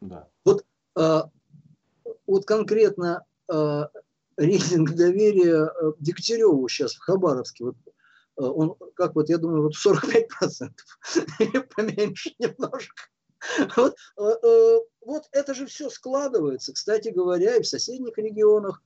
[0.00, 0.28] Да.
[0.44, 0.64] Вот,
[0.96, 1.20] э,
[2.26, 3.82] вот конкретно э,
[4.36, 7.64] рейтинг доверия Дегтяреву сейчас в Хабаровске.
[7.64, 7.76] Вот,
[8.36, 10.98] он, как вот, я думаю, вот 45 процентов,
[11.76, 12.94] поменьше немножко.
[13.76, 16.72] Вот, э, вот это же все складывается.
[16.72, 18.82] Кстати говоря, и в соседних регионах,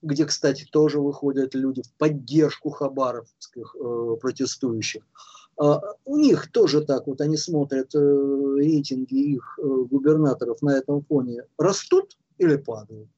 [0.00, 3.76] где, кстати, тоже выходят люди в поддержку хабаровских
[4.20, 5.02] протестующих,
[5.58, 12.16] а, у них тоже так вот, они смотрят рейтинги их губернаторов на этом фоне, растут
[12.38, 13.08] или падают.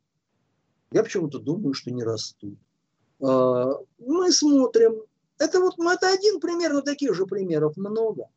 [0.92, 2.58] Я почему-то думаю, что не растут.
[3.22, 5.02] А, мы смотрим.
[5.40, 8.28] Это вот ну, это один пример, но таких же примеров много.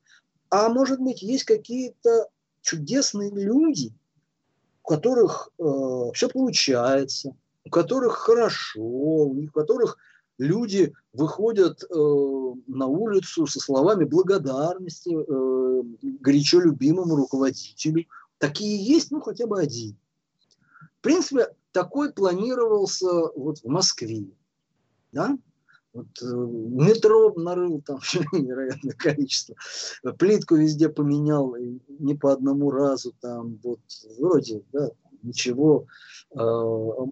[0.50, 2.30] А может быть, есть какие-то
[2.62, 3.94] чудесные люди,
[4.84, 7.36] у которых э, все получается,
[7.66, 9.98] у которых хорошо, у которых
[10.38, 11.88] люди выходят э,
[12.68, 15.84] на улицу со словами благодарности э,
[16.22, 18.06] горячо любимому руководителю.
[18.38, 19.98] Такие есть, ну, хотя бы один.
[21.00, 24.30] В принципе, такой планировался вот в Москве.
[25.12, 25.38] Да?
[25.94, 28.00] Вот, э, метро нарыл там
[28.34, 29.56] невероятное количество.
[30.18, 31.56] Плитку везде поменял,
[32.00, 33.80] не по одному разу там, вот,
[34.18, 34.90] вроде, да,
[35.22, 35.86] ничего.
[36.32, 36.40] Э,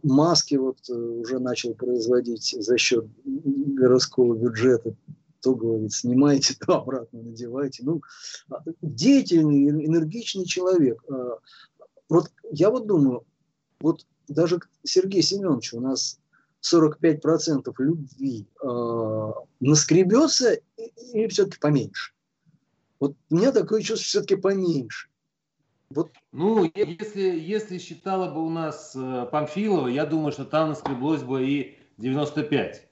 [0.01, 4.95] маски вот э, уже начал производить за счет городского бюджета.
[5.41, 7.83] То говорит, снимайте, то обратно надевайте.
[7.83, 8.01] Ну,
[8.81, 11.03] деятельный, энергичный человек.
[12.09, 13.25] вот я вот думаю,
[13.79, 16.20] вот даже Сергей Семенович у нас
[16.61, 20.59] 45% любви э, наскребется
[21.13, 22.13] или все-таки поменьше?
[22.99, 25.09] Вот у меня такое чувство, все-таки поменьше.
[25.89, 26.11] Вот.
[26.31, 31.45] Ну, если, если считала бы у нас э, Памфилова, я думаю, что там наскреблось бы
[31.45, 32.87] и 95.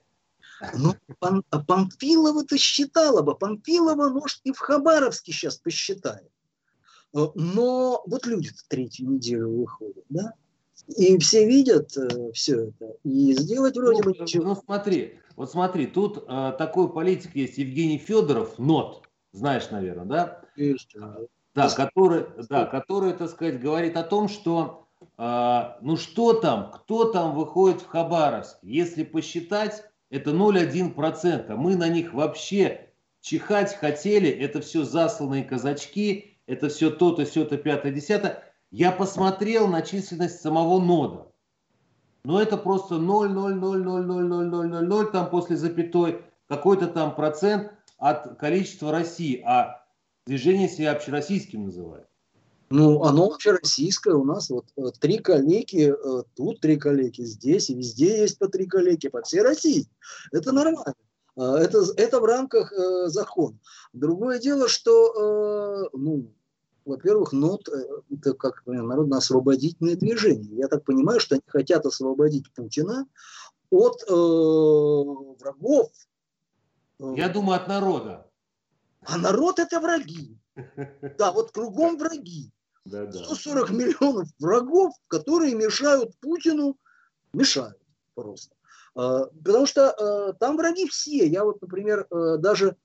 [0.73, 3.35] Ну, Пан, а Памфилова-то считала бы.
[3.35, 6.29] Памфилова, может, и в Хабаровске сейчас посчитает.
[7.15, 10.33] Э, но вот люди-то третью неделю выходят, да?
[10.87, 12.95] И все видят э, все это.
[13.03, 14.43] И сделать вроде ну, бы ничего.
[14.43, 20.41] Ну, смотри, вот смотри, тут э, такой политик есть Евгений Федоров, НОТ, знаешь, наверное, да?
[20.55, 20.95] Есть.
[21.55, 27.05] Да, который, да, который, так сказать, говорит о том, что э, ну что там, кто
[27.05, 31.55] там выходит в Хабаровск, если посчитать, это 0,1%.
[31.55, 32.89] Мы на них вообще
[33.21, 38.43] чихать хотели, это все засланные казачки, это все то-то, все-то, пятое, десятое.
[38.71, 41.31] Я посмотрел на численность самого нода.
[42.23, 49.41] Но это просто 0,0000000 там после запятой, какой-то там процент от количества России.
[49.45, 49.83] А
[50.27, 52.07] движение себя общероссийским называют.
[52.69, 54.51] Ну, оно общероссийское у нас.
[54.51, 59.09] Вот э, три коллеги, э, тут три коллеги, здесь и везде есть по три коллеги,
[59.09, 59.87] по всей России.
[60.31, 60.93] Это нормально.
[61.35, 63.57] А, это, это в рамках э, закона.
[63.93, 66.31] Другое дело, что, э, ну,
[66.89, 70.57] во-первых, НОТ э,– это как народно-освободительное движение.
[70.57, 73.07] Я так понимаю, что они хотят освободить Путина
[73.69, 75.91] от э, врагов.
[76.99, 78.27] Я думаю, от народа.
[79.05, 80.37] А народ– это враги.
[81.17, 82.51] Да, вот кругом враги.
[82.85, 86.75] 140 миллионов врагов, которые мешают Путину,
[87.33, 87.77] мешают
[88.15, 88.55] просто.
[88.93, 91.27] Потому что там враги все.
[91.27, 92.75] Я вот, например, даже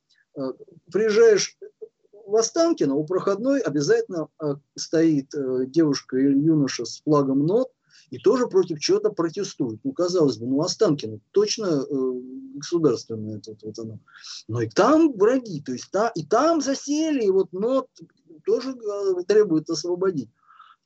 [0.93, 1.57] приезжаешь
[2.35, 4.29] в Останкино, у проходной обязательно
[4.75, 5.33] стоит
[5.71, 7.71] девушка или юноша с флагом НОТ,
[8.11, 9.81] и тоже против чего-то протестуют.
[9.85, 12.13] Ну, казалось бы, ну, Останкино точно э,
[12.55, 13.99] государственное это вот оно.
[14.49, 17.89] Но и там враги, то есть та, и там засели, и вот НОТ
[18.45, 20.31] тоже э, требует освободить.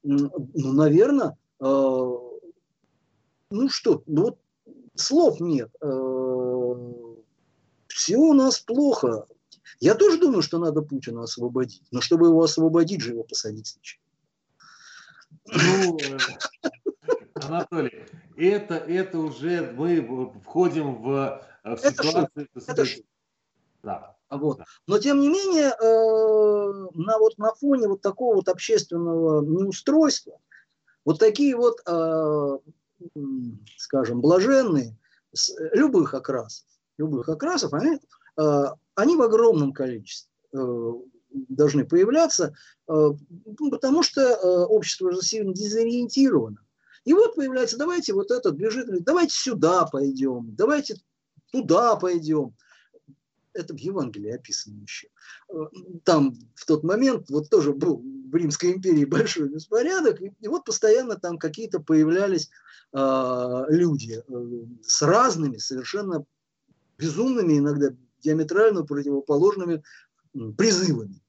[0.03, 4.39] Ну, наверное, э, ну что, ну вот
[4.95, 5.71] слов нет.
[5.81, 6.75] Э,
[7.89, 9.27] все у нас плохо.
[9.81, 11.83] Я тоже думаю, что надо Путина освободить.
[11.91, 14.03] Но чтобы его освободить, же его посадить сначала.
[15.47, 16.19] Ну, э,
[17.35, 18.07] Анатолий,
[18.37, 22.49] это, это уже мы входим в, в ситуацию...
[22.55, 22.85] Это, это
[23.83, 24.17] да.
[24.31, 24.61] Вот.
[24.87, 30.39] Но тем не менее, э, на, вот, на фоне вот такого вот общественного неустройства,
[31.05, 32.59] вот такие вот, э,
[33.77, 34.97] скажем, блаженные,
[35.33, 36.67] с любых окрасов,
[36.99, 37.99] любых окрасов, они, э,
[38.95, 40.93] они в огромном количестве э,
[41.31, 42.55] должны появляться,
[42.89, 43.11] э,
[43.71, 46.59] потому что э, общество же сильно дезориентировано.
[47.05, 50.97] И вот появляется, давайте вот этот бежит, давайте сюда пойдем, давайте
[51.53, 52.55] туда пойдем
[53.59, 55.09] это в Евангелии описано еще.
[56.05, 60.65] Там в тот момент вот тоже был в Римской империи большой беспорядок, и, и вот
[60.65, 62.51] постоянно там какие-то появлялись
[62.93, 66.25] э, люди э, с разными, совершенно
[66.99, 67.91] безумными, иногда
[68.23, 69.83] диаметрально противоположными
[70.57, 71.21] призывами.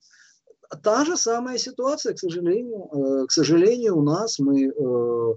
[0.84, 5.36] Та же самая ситуация, к сожалению, э, к сожалению, у нас мы э,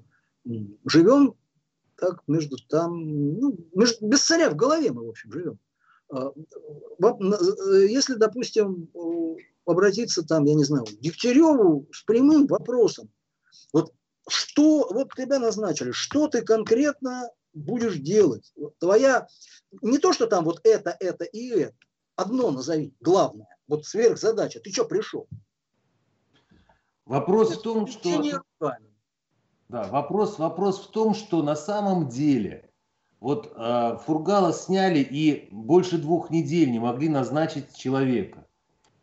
[0.84, 1.34] живем
[1.96, 5.58] так между там, ну, между, без царя в голове мы, в общем, живем.
[6.10, 6.32] А,
[7.88, 8.90] если, допустим,
[9.64, 13.08] обратиться там, я не знаю, к Дегтяреву с прямым вопросом,
[13.72, 13.92] вот
[14.28, 18.52] что, вот тебя назначили, что ты конкретно будешь делать?
[18.78, 19.26] Твоя,
[19.80, 21.76] не то, что там вот это, это и это,
[22.16, 25.26] одно назови, главное, вот сверхзадача, ты что пришел?
[27.04, 28.22] Вопрос в том, что...
[29.68, 32.70] Да, вопрос, вопрос в том, что на самом деле
[33.20, 38.46] вот э, Фургала сняли и больше двух недель не могли назначить человека.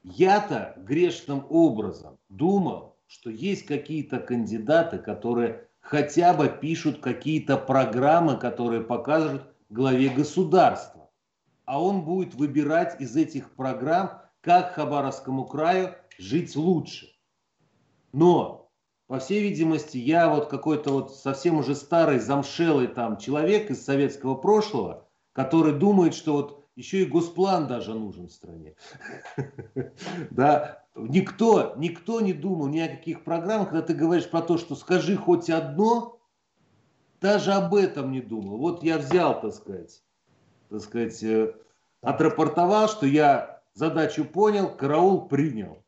[0.04, 8.82] Я-то грешным образом думал, что есть какие-то кандидаты, которые хотя бы пишут какие-то программы, которые
[8.82, 11.10] покажут главе государства.
[11.66, 17.08] А он будет выбирать из этих программ, как Хабаровскому краю жить лучше.
[18.12, 18.70] Но
[19.08, 24.36] по всей видимости, я вот какой-то вот совсем уже старый, замшелый там человек из советского
[24.36, 28.76] прошлого, который думает, что вот еще и госплан даже нужен в стране.
[30.30, 34.76] Да, никто, никто не думал ни о каких программах, когда ты говоришь про то, что
[34.76, 36.20] скажи хоть одно,
[37.22, 38.58] даже об этом не думал.
[38.58, 40.02] Вот я взял, так сказать,
[40.70, 41.54] так сказать, э,
[42.02, 45.84] отрапортовал, что я задачу понял, караул принял.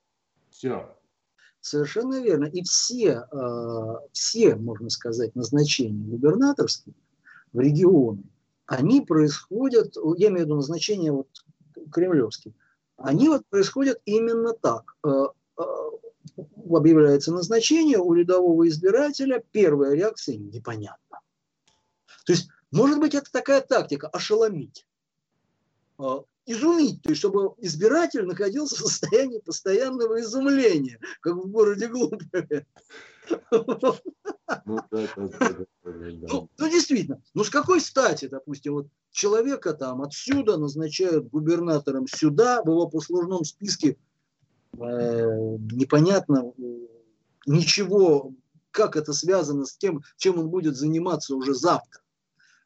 [0.49, 0.95] Все.
[1.62, 2.45] Совершенно верно.
[2.45, 6.95] И все, э, все, можно сказать, назначения губернаторские
[7.53, 8.24] в регионы,
[8.66, 11.28] они происходят, я имею в виду назначения вот
[11.91, 12.53] кремлевские,
[13.03, 14.95] они вот происходят именно так.
[15.03, 15.27] Э,
[15.57, 15.63] э,
[16.69, 21.19] объявляется назначение у рядового избирателя, первая реакция непонятна.
[22.25, 24.85] То есть, может быть, это такая тактика– ошеломить
[26.45, 32.65] изумить, то есть чтобы избиратель находился в состоянии постоянного изумления, как в городе Глубове.
[34.65, 42.07] Ну, ну, ну, действительно, ну с какой стати, допустим, вот человека там отсюда назначают губернатором
[42.07, 43.97] сюда, в его послужном списке
[44.73, 46.51] э, непонятно
[47.45, 48.33] ничего,
[48.71, 52.01] как это связано с тем, чем он будет заниматься уже завтра.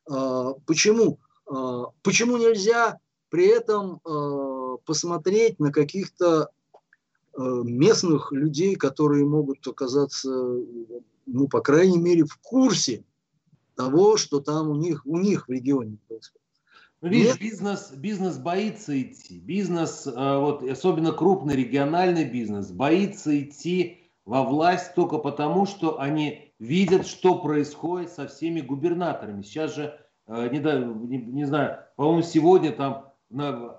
[0.10, 1.20] Э, почему?
[1.48, 3.00] Э, почему нельзя
[3.30, 6.50] при этом э, посмотреть на каких-то
[7.38, 10.30] э, местных людей, которые могут оказаться,
[11.26, 13.04] ну, по крайней мере, в курсе
[13.76, 16.42] того, что там у них, у них в регионе происходит.
[17.02, 19.40] Ну, видишь, бизнес, бизнес боится идти.
[19.40, 26.54] Бизнес, э, вот, особенно крупный региональный бизнес, боится идти во власть только потому, что они
[26.58, 29.44] видят, что происходит со всеми губернаторами.
[29.44, 33.14] Сейчас же, не, не, не знаю, по-моему, сегодня там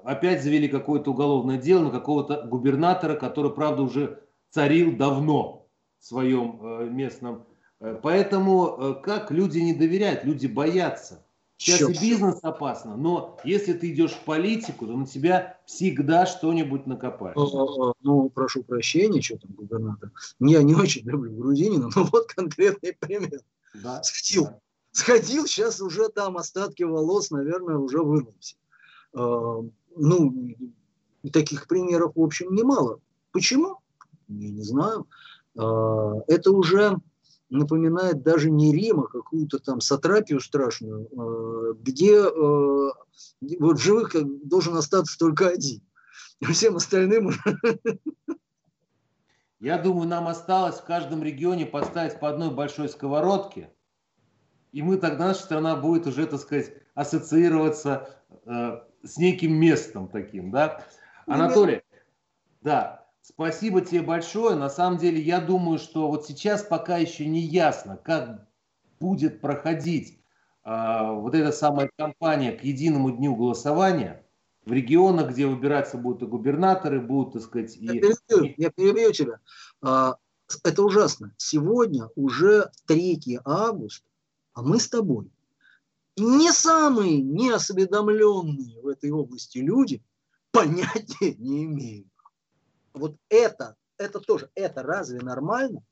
[0.05, 5.69] опять завели какое-то уголовное дело на какого-то губернатора, который, правда, уже царил давно
[5.99, 7.47] в своем э, местном.
[7.81, 11.23] Э, поэтому э, как люди не доверяют, люди боятся.
[11.59, 11.91] Сейчас Черт.
[11.91, 17.37] и бизнес опасно, но если ты идешь в политику, то на тебя всегда что-нибудь накопают.
[18.03, 20.13] Ну, прошу прощения, что там губернатор.
[20.39, 23.41] Я не очень люблю Грудинина, но вот конкретный пример.
[23.73, 24.61] Да, сходил, да.
[24.93, 28.57] сходил, сейчас уже там остатки волос, наверное, уже вырвался.
[29.17, 29.65] А,
[29.97, 30.55] ну,
[31.33, 33.01] таких примеров, в общем, немало.
[33.33, 33.79] Почему?
[34.29, 35.07] Я не знаю.
[35.59, 36.99] А, это уже
[37.49, 42.23] напоминает даже не Рим, а какую-то там сатрапию страшную, а, где
[43.59, 44.15] вот живых
[44.47, 45.81] должен остаться только один.
[46.43, 47.31] Всем остальным
[49.59, 53.71] Я думаю, нам осталось в каждом регионе поставить по одной большой сковородке,
[54.73, 60.51] и мы тогда наша страна будет уже, так сказать, ассоциироваться э, с неким местом таким,
[60.51, 60.85] да.
[61.27, 61.83] Анатолий,
[62.61, 64.57] да, спасибо тебе большое.
[64.57, 68.47] На самом деле, я думаю, что вот сейчас пока еще не ясно, как
[69.01, 70.19] будет проходить
[70.65, 74.25] э, вот эта самая кампания к единому дню голосования
[74.65, 77.87] в регионах, где выбираться будут и губернаторы, будут, так сказать, и...
[77.87, 79.39] Я перебью, я перебью тебя.
[79.81, 80.17] А,
[80.65, 81.33] это ужасно.
[81.37, 84.09] Сегодня уже 3 августа,
[84.55, 85.31] а мы с тобой
[86.17, 90.03] не самые неосведомленные в этой области люди
[90.51, 92.09] понятия не имеют.
[92.95, 95.83] Вот это, это тоже, это разве нормально?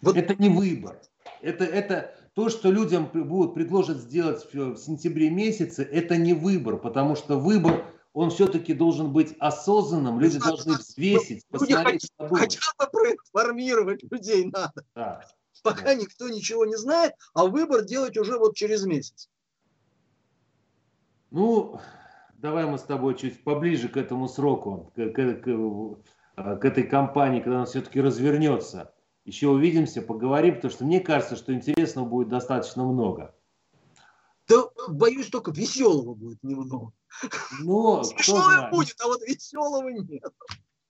[0.00, 0.16] Вот...
[0.16, 1.00] Это не выбор.
[1.40, 7.16] Это, это то, что людям будут предложат сделать в сентябре месяце, это не выбор, потому
[7.16, 12.10] что выбор, он все-таки должен быть осознанным, люди должны взвесить, посмотреть.
[12.18, 14.84] Хотя бы проинформировать людей надо.
[14.94, 15.24] Да
[15.64, 19.28] пока никто ничего не знает, а выбор делать уже вот через месяц.
[21.30, 21.80] Ну,
[22.34, 27.40] давай мы с тобой чуть поближе к этому сроку, к, к, к, к этой кампании,
[27.40, 28.94] когда она все-таки развернется.
[29.24, 33.34] Еще увидимся, поговорим, потому что мне кажется, что интересного будет достаточно много.
[34.46, 36.92] Да, боюсь, только веселого будет немного.
[37.62, 40.22] Ну, Смешного будет, а вот веселого нет.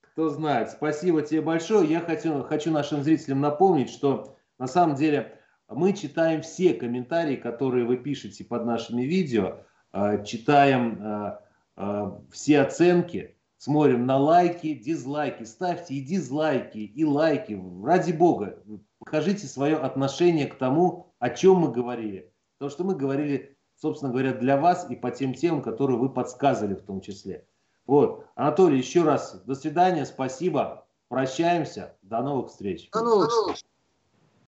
[0.01, 0.73] Кто знает.
[0.73, 1.89] Спасибо тебе большое.
[1.89, 7.85] Я хочу, хочу нашим зрителям напомнить, что на самом деле мы читаем все комментарии, которые
[7.85, 9.59] вы пишете под нашими видео,
[9.93, 11.39] э, читаем э,
[11.77, 17.61] э, все оценки, смотрим на лайки, дизлайки, ставьте и дизлайки, и лайки.
[17.83, 18.63] Ради бога,
[18.99, 22.33] покажите свое отношение к тому, о чем мы говорили.
[22.59, 26.75] Потому что мы говорили, собственно говоря, для вас и по тем темам, которые вы подсказывали
[26.75, 27.47] в том числе.
[27.87, 28.27] Вот.
[28.35, 30.87] Анатолий, еще раз до свидания, спасибо.
[31.09, 31.97] Прощаемся.
[32.03, 32.89] До новых встреч.
[32.91, 33.65] До новых встреч.